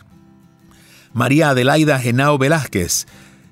María 1.12 1.50
Adelaida 1.50 1.98
Genao 1.98 2.38
Velázquez 2.38 3.06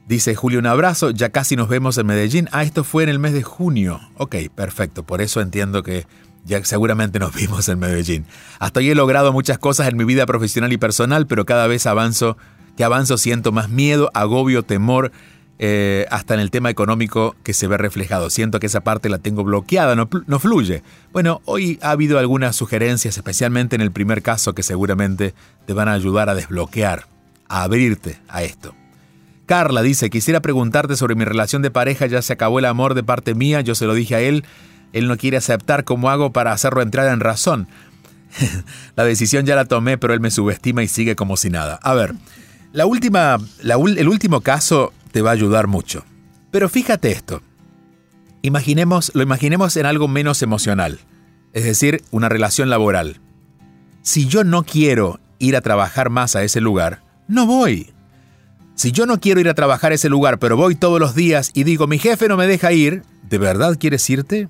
Dice 0.06 0.34
Julio, 0.34 0.58
un 0.58 0.66
abrazo, 0.66 1.10
ya 1.10 1.30
casi 1.30 1.56
nos 1.56 1.70
vemos 1.70 1.96
en 1.96 2.06
Medellín. 2.06 2.48
Ah, 2.52 2.62
esto 2.62 2.84
fue 2.84 3.04
en 3.04 3.08
el 3.08 3.18
mes 3.18 3.32
de 3.32 3.42
junio. 3.42 4.00
Ok, 4.18 4.36
perfecto, 4.54 5.02
por 5.02 5.22
eso 5.22 5.40
entiendo 5.40 5.82
que 5.82 6.06
ya 6.44 6.62
seguramente 6.62 7.18
nos 7.18 7.34
vimos 7.34 7.70
en 7.70 7.78
Medellín. 7.78 8.26
Hasta 8.58 8.80
hoy 8.80 8.90
he 8.90 8.94
logrado 8.94 9.32
muchas 9.32 9.58
cosas 9.58 9.88
en 9.88 9.96
mi 9.96 10.04
vida 10.04 10.26
profesional 10.26 10.74
y 10.74 10.76
personal, 10.76 11.26
pero 11.26 11.46
cada 11.46 11.66
vez 11.66 11.86
avanzo, 11.86 12.36
que 12.76 12.84
avanzo 12.84 13.16
siento 13.16 13.50
más 13.50 13.70
miedo, 13.70 14.10
agobio, 14.12 14.62
temor, 14.62 15.10
eh, 15.58 16.06
hasta 16.10 16.34
en 16.34 16.40
el 16.40 16.50
tema 16.50 16.70
económico 16.70 17.36
que 17.42 17.54
se 17.54 17.66
ve 17.66 17.78
reflejado. 17.78 18.28
Siento 18.30 18.58
que 18.58 18.66
esa 18.66 18.82
parte 18.82 19.08
la 19.08 19.18
tengo 19.18 19.44
bloqueada, 19.44 19.94
no, 19.94 20.08
no 20.26 20.38
fluye. 20.38 20.82
Bueno, 21.12 21.40
hoy 21.44 21.78
ha 21.82 21.90
habido 21.90 22.18
algunas 22.18 22.56
sugerencias, 22.56 23.16
especialmente 23.16 23.76
en 23.76 23.82
el 23.82 23.92
primer 23.92 24.22
caso, 24.22 24.54
que 24.54 24.62
seguramente 24.62 25.34
te 25.66 25.72
van 25.72 25.88
a 25.88 25.92
ayudar 25.92 26.28
a 26.28 26.34
desbloquear, 26.34 27.06
a 27.48 27.62
abrirte 27.62 28.18
a 28.28 28.42
esto. 28.42 28.74
Carla 29.46 29.82
dice, 29.82 30.10
quisiera 30.10 30.40
preguntarte 30.40 30.96
sobre 30.96 31.14
mi 31.14 31.24
relación 31.24 31.62
de 31.62 31.70
pareja, 31.70 32.06
ya 32.06 32.22
se 32.22 32.32
acabó 32.32 32.58
el 32.58 32.64
amor 32.64 32.94
de 32.94 33.02
parte 33.02 33.34
mía, 33.34 33.60
yo 33.60 33.74
se 33.74 33.86
lo 33.86 33.94
dije 33.94 34.14
a 34.14 34.20
él, 34.20 34.44
él 34.92 35.06
no 35.06 35.16
quiere 35.16 35.36
aceptar 35.36 35.84
cómo 35.84 36.10
hago 36.10 36.32
para 36.32 36.52
hacerlo 36.52 36.82
entrar 36.82 37.12
en 37.12 37.20
razón. 37.20 37.68
la 38.96 39.04
decisión 39.04 39.46
ya 39.46 39.54
la 39.54 39.66
tomé, 39.66 39.98
pero 39.98 40.14
él 40.14 40.20
me 40.20 40.30
subestima 40.30 40.82
y 40.82 40.88
sigue 40.88 41.14
como 41.14 41.36
si 41.36 41.50
nada. 41.50 41.78
A 41.82 41.94
ver, 41.94 42.14
la 42.74 42.86
última, 42.86 43.38
el 43.62 44.08
último 44.08 44.40
caso 44.40 44.92
te 45.12 45.22
va 45.22 45.30
a 45.30 45.34
ayudar 45.34 45.68
mucho. 45.68 46.04
Pero 46.50 46.68
fíjate 46.68 47.12
esto. 47.12 47.40
Imaginemos, 48.42 49.12
lo 49.14 49.22
imaginemos 49.22 49.76
en 49.76 49.86
algo 49.86 50.08
menos 50.08 50.42
emocional, 50.42 50.98
es 51.52 51.62
decir, 51.62 52.02
una 52.10 52.28
relación 52.28 52.70
laboral. 52.70 53.20
Si 54.02 54.26
yo 54.26 54.42
no 54.42 54.64
quiero 54.64 55.20
ir 55.38 55.54
a 55.54 55.60
trabajar 55.60 56.10
más 56.10 56.34
a 56.34 56.42
ese 56.42 56.60
lugar, 56.60 57.04
no 57.28 57.46
voy. 57.46 57.92
Si 58.74 58.90
yo 58.90 59.06
no 59.06 59.20
quiero 59.20 59.40
ir 59.40 59.48
a 59.48 59.54
trabajar 59.54 59.92
a 59.92 59.94
ese 59.94 60.08
lugar, 60.08 60.40
pero 60.40 60.56
voy 60.56 60.74
todos 60.74 60.98
los 60.98 61.14
días 61.14 61.52
y 61.54 61.62
digo, 61.62 61.86
mi 61.86 61.98
jefe 61.98 62.26
no 62.26 62.36
me 62.36 62.48
deja 62.48 62.72
ir, 62.72 63.04
¿de 63.22 63.38
verdad 63.38 63.78
quieres 63.78 64.10
irte? 64.10 64.48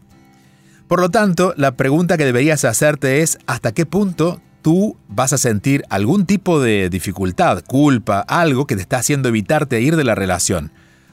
Por 0.89 1.01
lo 1.01 1.11
tanto, 1.11 1.53
la 1.59 1.77
pregunta 1.77 2.17
que 2.17 2.25
deberías 2.25 2.65
hacerte 2.65 3.21
es, 3.21 3.39
¿hasta 3.47 3.73
qué 3.73 3.85
punto 3.85 4.41
tú 4.65 4.97
vas 5.09 5.35
a 5.35 5.39
sentir 5.39 5.85
algún 5.91 6.25
tipo 6.25 6.59
de 6.59 6.89
dificultad, 6.89 7.63
culpa, 7.67 8.21
algo 8.21 8.67
que 8.67 8.77
te 8.77 8.81
está 8.81 8.97
haciendo 8.97 9.29
evitarte 9.29 9.83
ir 9.83 9.95
de 9.95 10.05
la 10.05 10.15
relación? 10.15 10.73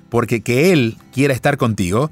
Porque 0.10 0.40
que 0.40 0.72
él 0.72 0.98
quiera 1.12 1.34
estar 1.34 1.58
contigo 1.58 2.10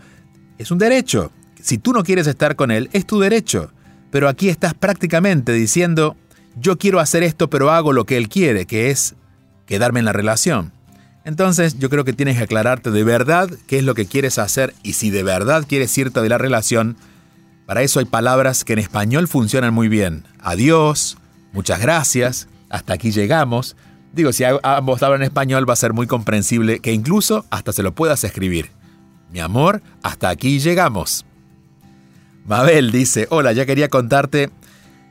es 0.57 0.69
un 0.69 0.79
derecho. 0.79 1.31
Si 1.61 1.77
tú 1.77 1.93
no 1.93 2.03
quieres 2.03 2.27
estar 2.27 2.57
con 2.57 2.71
él, 2.71 2.89
es 2.91 3.05
tu 3.05 3.21
derecho. 3.21 3.71
Pero 4.11 4.27
aquí 4.27 4.49
estás 4.49 4.73
prácticamente 4.73 5.53
diciendo, 5.53 6.17
yo 6.59 6.77
quiero 6.77 6.99
hacer 6.99 7.23
esto, 7.23 7.49
pero 7.49 7.71
hago 7.71 7.93
lo 7.93 8.05
que 8.05 8.17
él 8.17 8.27
quiere, 8.27 8.65
que 8.65 8.91
es 8.91 9.15
quedarme 9.65 9.99
en 9.99 10.05
la 10.05 10.13
relación. 10.13 10.73
Entonces 11.23 11.79
yo 11.79 11.89
creo 11.89 12.03
que 12.03 12.11
tienes 12.11 12.35
que 12.35 12.43
aclararte 12.43 12.91
de 12.91 13.03
verdad 13.05 13.49
qué 13.65 13.77
es 13.77 13.85
lo 13.85 13.95
que 13.95 14.07
quieres 14.07 14.39
hacer 14.39 14.73
y 14.83 14.93
si 14.93 15.09
de 15.09 15.23
verdad 15.23 15.63
quieres 15.65 15.97
irte 15.97 16.19
de 16.19 16.27
la 16.27 16.37
relación, 16.37 16.97
para 17.65 17.81
eso 17.81 17.99
hay 17.99 18.05
palabras 18.05 18.65
que 18.65 18.73
en 18.73 18.79
español 18.79 19.29
funcionan 19.29 19.73
muy 19.73 19.87
bien. 19.87 20.25
Adiós, 20.41 21.17
muchas 21.53 21.79
gracias, 21.79 22.47
hasta 22.69 22.93
aquí 22.93 23.11
llegamos. 23.11 23.75
Digo, 24.13 24.31
si 24.33 24.43
ambos 24.63 25.03
hablan 25.03 25.21
español 25.21 25.69
va 25.69 25.73
a 25.73 25.77
ser 25.77 25.93
muy 25.93 26.07
comprensible 26.07 26.79
que 26.79 26.93
incluso 26.93 27.45
hasta 27.51 27.71
se 27.71 27.83
lo 27.83 27.93
puedas 27.93 28.23
escribir. 28.23 28.71
Mi 29.31 29.39
amor, 29.39 29.81
hasta 30.01 30.29
aquí 30.29 30.59
llegamos. 30.59 31.25
Mabel 32.45 32.91
dice, 32.91 33.27
hola, 33.29 33.53
ya 33.53 33.67
quería 33.67 33.89
contarte 33.89 34.49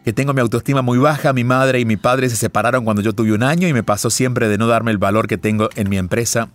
que 0.04 0.12
tengo 0.12 0.32
mi 0.32 0.40
autoestima 0.40 0.82
muy 0.82 0.98
baja, 0.98 1.32
mi 1.32 1.44
madre 1.44 1.80
y 1.80 1.84
mi 1.84 1.96
padre 1.96 2.28
se 2.28 2.36
separaron 2.36 2.84
cuando 2.84 3.02
yo 3.02 3.12
tuve 3.12 3.32
un 3.32 3.42
año 3.42 3.68
y 3.68 3.72
me 3.72 3.82
pasó 3.82 4.10
siempre 4.10 4.48
de 4.48 4.58
no 4.58 4.66
darme 4.66 4.90
el 4.90 4.98
valor 4.98 5.28
que 5.28 5.38
tengo 5.38 5.68
en 5.76 5.88
mi 5.88 5.98
empresa. 5.98 6.48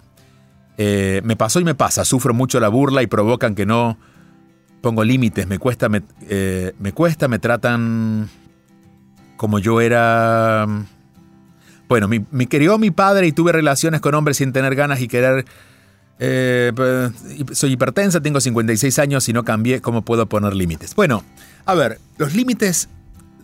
Eh, 0.78 1.22
me 1.24 1.36
pasó 1.36 1.60
y 1.60 1.64
me 1.64 1.76
pasa, 1.76 2.04
sufro 2.04 2.34
mucho 2.34 2.60
la 2.60 2.68
burla 2.68 3.04
y 3.04 3.08
provocan 3.08 3.56
que 3.56 3.66
no 3.66 3.98
pongo 4.82 5.04
límites, 5.04 5.48
me 5.48 5.60
cuesta, 5.60 5.88
me, 5.88 6.02
eh, 6.28 6.74
me 6.80 6.92
cuesta, 6.92 7.28
me 7.28 7.40
tratan 7.40 8.28
como 9.38 9.60
yo 9.60 9.82
era... 9.82 10.66
Bueno, 11.88 12.08
me 12.08 12.48
crió 12.48 12.78
mi 12.78 12.92
padre 12.92 13.28
y 13.28 13.32
tuve 13.32 13.52
relaciones 13.52 14.02
con 14.02 14.16
hombres 14.16 14.38
sin 14.38 14.52
tener 14.54 14.76
ganas 14.76 15.02
y 15.02 15.08
querer 15.08 15.46
Eh, 16.20 16.72
pues, 16.76 17.12
soy 17.58 17.74
hipertensa, 17.74 18.22
tengo 18.22 18.40
56 18.40 19.00
años 19.00 19.28
y 19.30 19.34
no 19.34 19.44
cambié, 19.44 19.82
¿cómo 19.82 20.04
puedo 20.04 20.28
poner 20.28 20.56
límites? 20.56 20.96
Bueno, 20.96 21.24
a 21.66 21.74
ver, 21.76 22.00
los 22.18 22.34
límites 22.34 22.90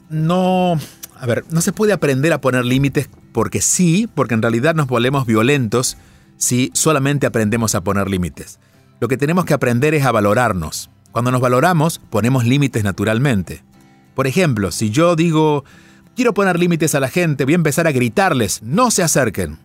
no... 0.09 0.79
A 1.19 1.25
ver, 1.25 1.43
no 1.51 1.59
se 1.59 1.73
puede 1.73 1.91
aprender 1.91 2.31
a 2.31 2.39
poner 2.39 2.63
límites 2.63 3.09
porque 3.33 3.59
sí, 3.59 4.07
porque 4.15 4.35
en 4.35 4.41
realidad 4.41 4.75
nos 4.75 4.87
volvemos 4.87 5.25
violentos 5.25 5.97
si 6.37 6.71
solamente 6.73 7.27
aprendemos 7.27 7.75
a 7.75 7.81
poner 7.81 8.09
límites. 8.09 8.59
Lo 9.01 9.09
que 9.09 9.17
tenemos 9.17 9.43
que 9.43 9.53
aprender 9.53 9.93
es 9.93 10.05
a 10.05 10.13
valorarnos. 10.13 10.89
Cuando 11.11 11.31
nos 11.31 11.41
valoramos, 11.41 11.99
ponemos 12.09 12.45
límites 12.45 12.85
naturalmente. 12.85 13.63
Por 14.19 14.27
ejemplo, 14.27 14.73
si 14.73 14.89
yo 14.89 15.15
digo, 15.15 15.63
quiero 16.13 16.33
poner 16.33 16.59
límites 16.59 16.93
a 16.93 16.99
la 16.99 17.07
gente, 17.07 17.45
voy 17.45 17.53
a 17.53 17.55
empezar 17.55 17.87
a 17.87 17.93
gritarles, 17.93 18.61
no 18.61 18.91
se 18.91 19.01
acerquen. 19.01 19.59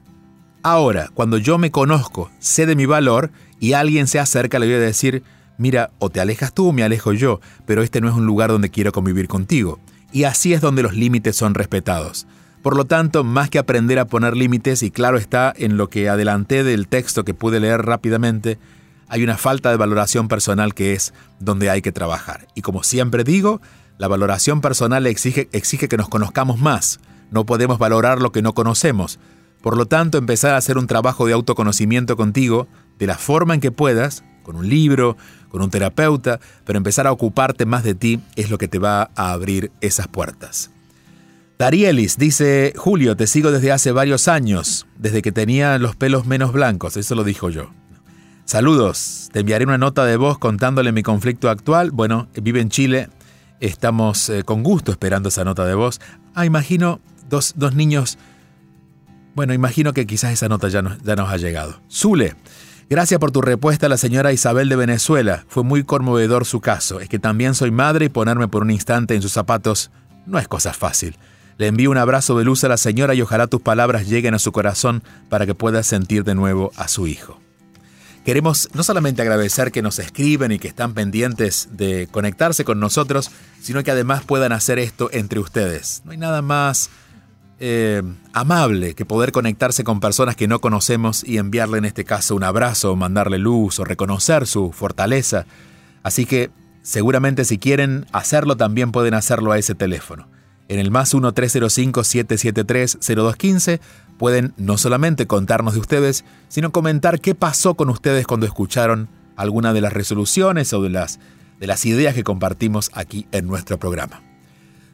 Ahora, 0.62 1.10
cuando 1.12 1.38
yo 1.38 1.58
me 1.58 1.72
conozco, 1.72 2.30
sé 2.38 2.64
de 2.64 2.76
mi 2.76 2.86
valor 2.86 3.32
y 3.58 3.72
alguien 3.72 4.06
se 4.06 4.20
acerca, 4.20 4.60
le 4.60 4.66
voy 4.66 4.76
a 4.76 4.78
decir, 4.78 5.24
mira, 5.58 5.90
o 5.98 6.08
te 6.08 6.20
alejas 6.20 6.54
tú 6.54 6.68
o 6.68 6.72
me 6.72 6.84
alejo 6.84 7.12
yo, 7.12 7.40
pero 7.66 7.82
este 7.82 8.00
no 8.00 8.08
es 8.08 8.14
un 8.14 8.26
lugar 8.26 8.50
donde 8.50 8.70
quiero 8.70 8.92
convivir 8.92 9.26
contigo. 9.26 9.80
Y 10.12 10.22
así 10.22 10.52
es 10.52 10.60
donde 10.60 10.84
los 10.84 10.94
límites 10.94 11.34
son 11.34 11.54
respetados. 11.54 12.28
Por 12.62 12.76
lo 12.76 12.84
tanto, 12.84 13.24
más 13.24 13.50
que 13.50 13.58
aprender 13.58 13.98
a 13.98 14.06
poner 14.06 14.36
límites, 14.36 14.84
y 14.84 14.92
claro 14.92 15.18
está 15.18 15.52
en 15.56 15.76
lo 15.76 15.88
que 15.88 16.08
adelanté 16.08 16.62
del 16.62 16.86
texto 16.86 17.24
que 17.24 17.34
pude 17.34 17.58
leer 17.58 17.82
rápidamente, 17.82 18.60
hay 19.08 19.24
una 19.24 19.36
falta 19.36 19.70
de 19.70 19.78
valoración 19.78 20.28
personal 20.28 20.74
que 20.74 20.92
es 20.92 21.12
donde 21.40 21.70
hay 21.70 21.82
que 21.82 21.90
trabajar. 21.90 22.46
Y 22.54 22.62
como 22.62 22.84
siempre 22.84 23.24
digo, 23.24 23.60
la 23.98 24.08
valoración 24.08 24.60
personal 24.60 25.06
exige, 25.06 25.48
que 25.48 25.96
nos 25.96 26.08
conozcamos 26.08 26.58
más. 26.58 27.00
No 27.30 27.46
podemos 27.46 27.78
valorar 27.78 28.20
lo 28.20 28.32
que 28.32 28.42
no 28.42 28.52
conocemos. 28.54 29.18
Por 29.62 29.76
lo 29.76 29.86
tanto, 29.86 30.18
empezar 30.18 30.54
a 30.54 30.58
hacer 30.58 30.78
un 30.78 30.86
trabajo 30.86 31.26
de 31.26 31.32
autoconocimiento 31.32 32.16
contigo, 32.16 32.68
de 32.98 33.06
la 33.06 33.16
forma 33.16 33.54
en 33.54 33.60
que 33.60 33.72
puedas, 33.72 34.24
con 34.42 34.56
un 34.56 34.68
libro, 34.68 35.16
con 35.48 35.62
un 35.62 35.70
terapeuta, 35.70 36.40
pero 36.64 36.76
empezar 36.76 37.06
a 37.06 37.12
ocuparte 37.12 37.66
más 37.66 37.82
de 37.84 37.94
ti 37.94 38.20
es 38.36 38.50
lo 38.50 38.58
que 38.58 38.68
te 38.68 38.78
va 38.78 39.10
a 39.14 39.32
abrir 39.32 39.72
esas 39.80 40.08
puertas. 40.08 40.70
Darielis 41.58 42.18
dice, 42.18 42.72
Julio, 42.76 43.16
te 43.16 43.26
sigo 43.26 43.52
desde 43.52 43.72
hace 43.72 43.92
varios 43.92 44.28
años, 44.28 44.86
desde 44.98 45.22
que 45.22 45.32
tenía 45.32 45.78
los 45.78 45.94
pelos 45.94 46.26
menos 46.26 46.52
blancos, 46.52 46.96
eso 46.96 47.14
lo 47.14 47.24
dijo 47.24 47.48
yo. 47.48 47.70
Saludos, 48.44 49.30
te 49.32 49.40
enviaré 49.40 49.64
una 49.64 49.78
nota 49.78 50.04
de 50.04 50.16
voz 50.16 50.38
contándole 50.38 50.92
mi 50.92 51.02
conflicto 51.02 51.48
actual. 51.48 51.92
Bueno, 51.92 52.28
vive 52.34 52.60
en 52.60 52.68
Chile, 52.68 53.08
estamos 53.60 54.28
eh, 54.28 54.42
con 54.44 54.62
gusto 54.62 54.92
esperando 54.92 55.28
esa 55.28 55.44
nota 55.44 55.64
de 55.64 55.74
voz. 55.74 56.00
Ah, 56.34 56.46
imagino 56.46 57.00
dos, 57.28 57.54
dos 57.56 57.74
niños 57.74 58.18
bueno, 59.34 59.52
imagino 59.52 59.92
que 59.92 60.06
quizás 60.06 60.32
esa 60.32 60.48
nota 60.48 60.68
ya, 60.68 60.96
ya 61.02 61.16
nos 61.16 61.28
ha 61.28 61.36
llegado. 61.36 61.80
Zule, 61.90 62.36
gracias 62.88 63.18
por 63.18 63.32
tu 63.32 63.42
respuesta 63.42 63.86
a 63.86 63.88
la 63.88 63.96
señora 63.96 64.32
Isabel 64.32 64.68
de 64.68 64.76
Venezuela. 64.76 65.44
Fue 65.48 65.64
muy 65.64 65.82
conmovedor 65.82 66.44
su 66.44 66.60
caso. 66.60 67.00
Es 67.00 67.08
que 67.08 67.18
también 67.18 67.54
soy 67.54 67.72
madre 67.72 68.06
y 68.06 68.10
ponerme 68.10 68.46
por 68.46 68.62
un 68.62 68.70
instante 68.70 69.14
en 69.14 69.22
sus 69.22 69.32
zapatos 69.32 69.90
no 70.26 70.38
es 70.38 70.46
cosa 70.46 70.72
fácil. 70.72 71.16
Le 71.58 71.66
envío 71.66 71.90
un 71.90 71.98
abrazo 71.98 72.38
de 72.38 72.44
luz 72.44 72.62
a 72.64 72.68
la 72.68 72.76
señora 72.76 73.14
y 73.14 73.22
ojalá 73.22 73.46
tus 73.48 73.60
palabras 73.60 74.08
lleguen 74.08 74.34
a 74.34 74.38
su 74.38 74.52
corazón 74.52 75.02
para 75.28 75.46
que 75.46 75.54
pueda 75.54 75.82
sentir 75.82 76.24
de 76.24 76.34
nuevo 76.34 76.70
a 76.76 76.88
su 76.88 77.06
hijo. 77.06 77.43
Queremos 78.24 78.70
no 78.72 78.82
solamente 78.82 79.20
agradecer 79.20 79.70
que 79.70 79.82
nos 79.82 79.98
escriben 79.98 80.50
y 80.50 80.58
que 80.58 80.68
están 80.68 80.94
pendientes 80.94 81.68
de 81.72 82.08
conectarse 82.10 82.64
con 82.64 82.80
nosotros, 82.80 83.30
sino 83.60 83.84
que 83.84 83.90
además 83.90 84.24
puedan 84.24 84.52
hacer 84.52 84.78
esto 84.78 85.10
entre 85.12 85.40
ustedes. 85.40 86.00
No 86.06 86.12
hay 86.12 86.16
nada 86.16 86.40
más 86.40 86.88
eh, 87.60 88.02
amable 88.32 88.94
que 88.94 89.04
poder 89.04 89.30
conectarse 89.30 89.84
con 89.84 90.00
personas 90.00 90.36
que 90.36 90.48
no 90.48 90.60
conocemos 90.60 91.22
y 91.22 91.36
enviarle 91.36 91.76
en 91.76 91.84
este 91.84 92.06
caso 92.06 92.34
un 92.34 92.44
abrazo, 92.44 92.92
o 92.92 92.96
mandarle 92.96 93.36
luz 93.36 93.78
o 93.78 93.84
reconocer 93.84 94.46
su 94.46 94.72
fortaleza. 94.72 95.44
Así 96.02 96.24
que 96.24 96.50
seguramente 96.82 97.44
si 97.44 97.58
quieren 97.58 98.06
hacerlo 98.12 98.56
también 98.56 98.90
pueden 98.90 99.12
hacerlo 99.12 99.52
a 99.52 99.58
ese 99.58 99.74
teléfono. 99.74 100.28
En 100.68 100.78
el 100.78 100.90
más 100.90 101.14
1-305-773-0215 101.14 103.80
pueden 104.18 104.54
no 104.56 104.78
solamente 104.78 105.26
contarnos 105.26 105.74
de 105.74 105.80
ustedes, 105.80 106.24
sino 106.48 106.72
comentar 106.72 107.20
qué 107.20 107.34
pasó 107.34 107.74
con 107.74 107.90
ustedes 107.90 108.26
cuando 108.26 108.46
escucharon 108.46 109.08
alguna 109.36 109.72
de 109.72 109.80
las 109.80 109.92
resoluciones 109.92 110.72
o 110.72 110.82
de 110.82 110.90
las, 110.90 111.18
de 111.60 111.66
las 111.66 111.84
ideas 111.86 112.14
que 112.14 112.24
compartimos 112.24 112.90
aquí 112.94 113.26
en 113.32 113.46
nuestro 113.46 113.78
programa. 113.78 114.22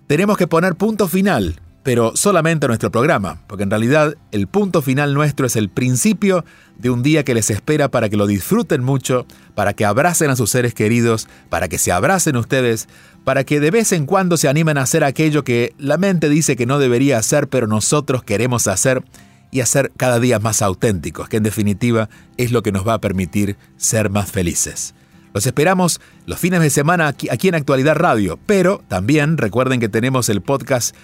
Tenemos 0.07 0.37
que 0.37 0.47
poner 0.47 0.75
punto 0.75 1.09
final 1.09 1.61
pero 1.83 2.13
solamente 2.15 2.67
nuestro 2.67 2.91
programa, 2.91 3.41
porque 3.47 3.63
en 3.63 3.71
realidad 3.71 4.15
el 4.33 4.47
punto 4.47 4.83
final 4.83 5.15
nuestro 5.15 5.47
es 5.47 5.57
el 5.57 5.71
principio 5.71 6.45
de 6.77 6.91
un 6.91 7.03
día 7.03 7.25
que 7.25 7.35
les 7.35 7.51
espera 7.51 7.91
para 7.91 8.09
que 8.09 8.17
lo 8.17 8.27
disfruten 8.27 8.83
mucho, 8.85 9.27
para 9.55 9.73
que 9.73 9.87
abracen 9.87 10.31
a 10.31 10.37
sus 10.37 10.51
seres 10.51 10.75
queridos, 10.75 11.27
para 11.49 11.69
que 11.69 11.79
se 11.79 11.91
abracen 11.91 12.37
ustedes, 12.37 12.89
para 13.25 13.45
que 13.45 13.61
de 13.61 13.71
vez 13.71 13.93
en 13.93 14.07
cuando 14.07 14.37
se 14.37 14.49
animen 14.49 14.79
a 14.79 14.83
hacer 14.83 15.05
aquello 15.05 15.45
que 15.45 15.75
la 15.79 15.99
mente 15.99 16.29
dice 16.29 16.57
que 16.57 16.67
no 16.67 16.79
debería 16.79 17.19
hacer, 17.19 17.49
pero 17.49 17.67
nosotros 17.67 18.23
queremos 18.23 18.67
hacer 18.67 19.05
y 19.51 19.61
hacer 19.61 19.93
cada 19.97 20.21
día 20.21 20.39
más 20.39 20.63
auténticos, 20.63 21.29
que 21.29 21.37
en 21.37 21.43
definitiva 21.43 22.09
es 22.37 22.53
lo 22.53 22.63
que 22.63 22.73
nos 22.73 22.87
va 22.87 22.95
a 22.95 23.01
permitir 23.01 23.57
ser 23.77 24.11
más 24.11 24.31
felices. 24.31 24.95
Los 25.33 25.47
esperamos 25.47 26.01
los 26.27 26.39
fines 26.39 26.61
de 26.61 26.71
semana 26.71 27.09
aquí, 27.09 27.49
en 27.49 27.55
Actualidad 27.55 27.97
Radio, 27.97 28.39
pero 28.47 28.83
también 28.89 29.39
recuerden 29.39 29.81
que 29.81 29.89
tenemos 29.89 30.29
el 30.29 30.41
podcast 30.41 30.97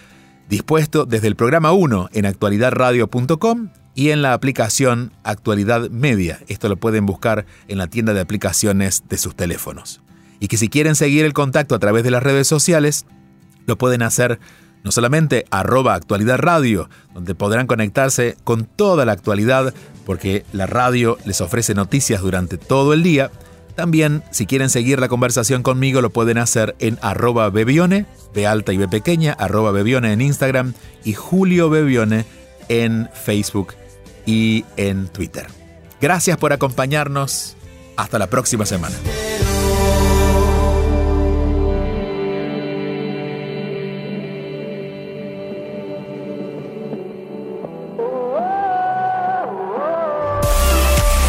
dispuesto 0.48 1.06
desde 1.06 1.28
el 1.28 1.36
programa 1.36 1.72
1 1.72 2.10
en 2.12 2.26
actualidadradio.com 2.26 3.68
y 3.94 4.10
en 4.10 4.22
la 4.22 4.32
aplicación 4.32 5.12
Actualidad 5.22 5.90
Media. 5.90 6.40
Esto 6.48 6.68
lo 6.68 6.76
pueden 6.76 7.06
buscar 7.06 7.46
en 7.68 7.78
la 7.78 7.86
tienda 7.86 8.14
de 8.14 8.20
aplicaciones 8.20 9.04
de 9.08 9.16
sus 9.16 9.34
teléfonos. 9.34 10.02
Y 10.40 10.48
que 10.48 10.56
si 10.56 10.68
quieren 10.68 10.94
seguir 10.94 11.24
el 11.24 11.32
contacto 11.32 11.74
a 11.74 11.78
través 11.78 12.04
de 12.04 12.10
las 12.10 12.22
redes 12.22 12.46
sociales, 12.46 13.06
lo 13.66 13.78
pueden 13.78 14.02
hacer 14.02 14.38
no 14.84 14.92
solamente 14.92 15.46
arroba 15.50 15.94
actualidad 15.94 16.38
donde 17.14 17.34
podrán 17.34 17.66
conectarse 17.66 18.36
con 18.44 18.66
toda 18.66 19.04
la 19.04 19.12
actualidad, 19.12 19.74
porque 20.04 20.44
la 20.52 20.66
radio 20.66 21.18
les 21.24 21.40
ofrece 21.40 21.74
noticias 21.74 22.20
durante 22.20 22.56
todo 22.56 22.92
el 22.92 23.02
día, 23.02 23.30
también, 23.76 24.22
si 24.30 24.46
quieren 24.46 24.70
seguir 24.70 24.98
la 24.98 25.08
conversación 25.08 25.62
conmigo, 25.62 26.00
lo 26.00 26.10
pueden 26.10 26.38
hacer 26.38 26.74
en 26.78 26.98
arroba 27.02 27.50
bebione, 27.50 28.06
B 28.34 28.42
y 28.42 28.76
B 28.78 29.34
arroba 29.38 29.70
bebione 29.70 30.12
en 30.12 30.22
Instagram 30.22 30.72
y 31.04 31.12
Julio 31.12 31.68
Bebione 31.68 32.24
en 32.68 33.08
Facebook 33.12 33.74
y 34.24 34.64
en 34.78 35.08
Twitter. 35.08 35.46
Gracias 36.00 36.38
por 36.38 36.52
acompañarnos. 36.52 37.56
Hasta 37.96 38.18
la 38.18 38.28
próxima 38.28 38.66
semana. 38.66 38.94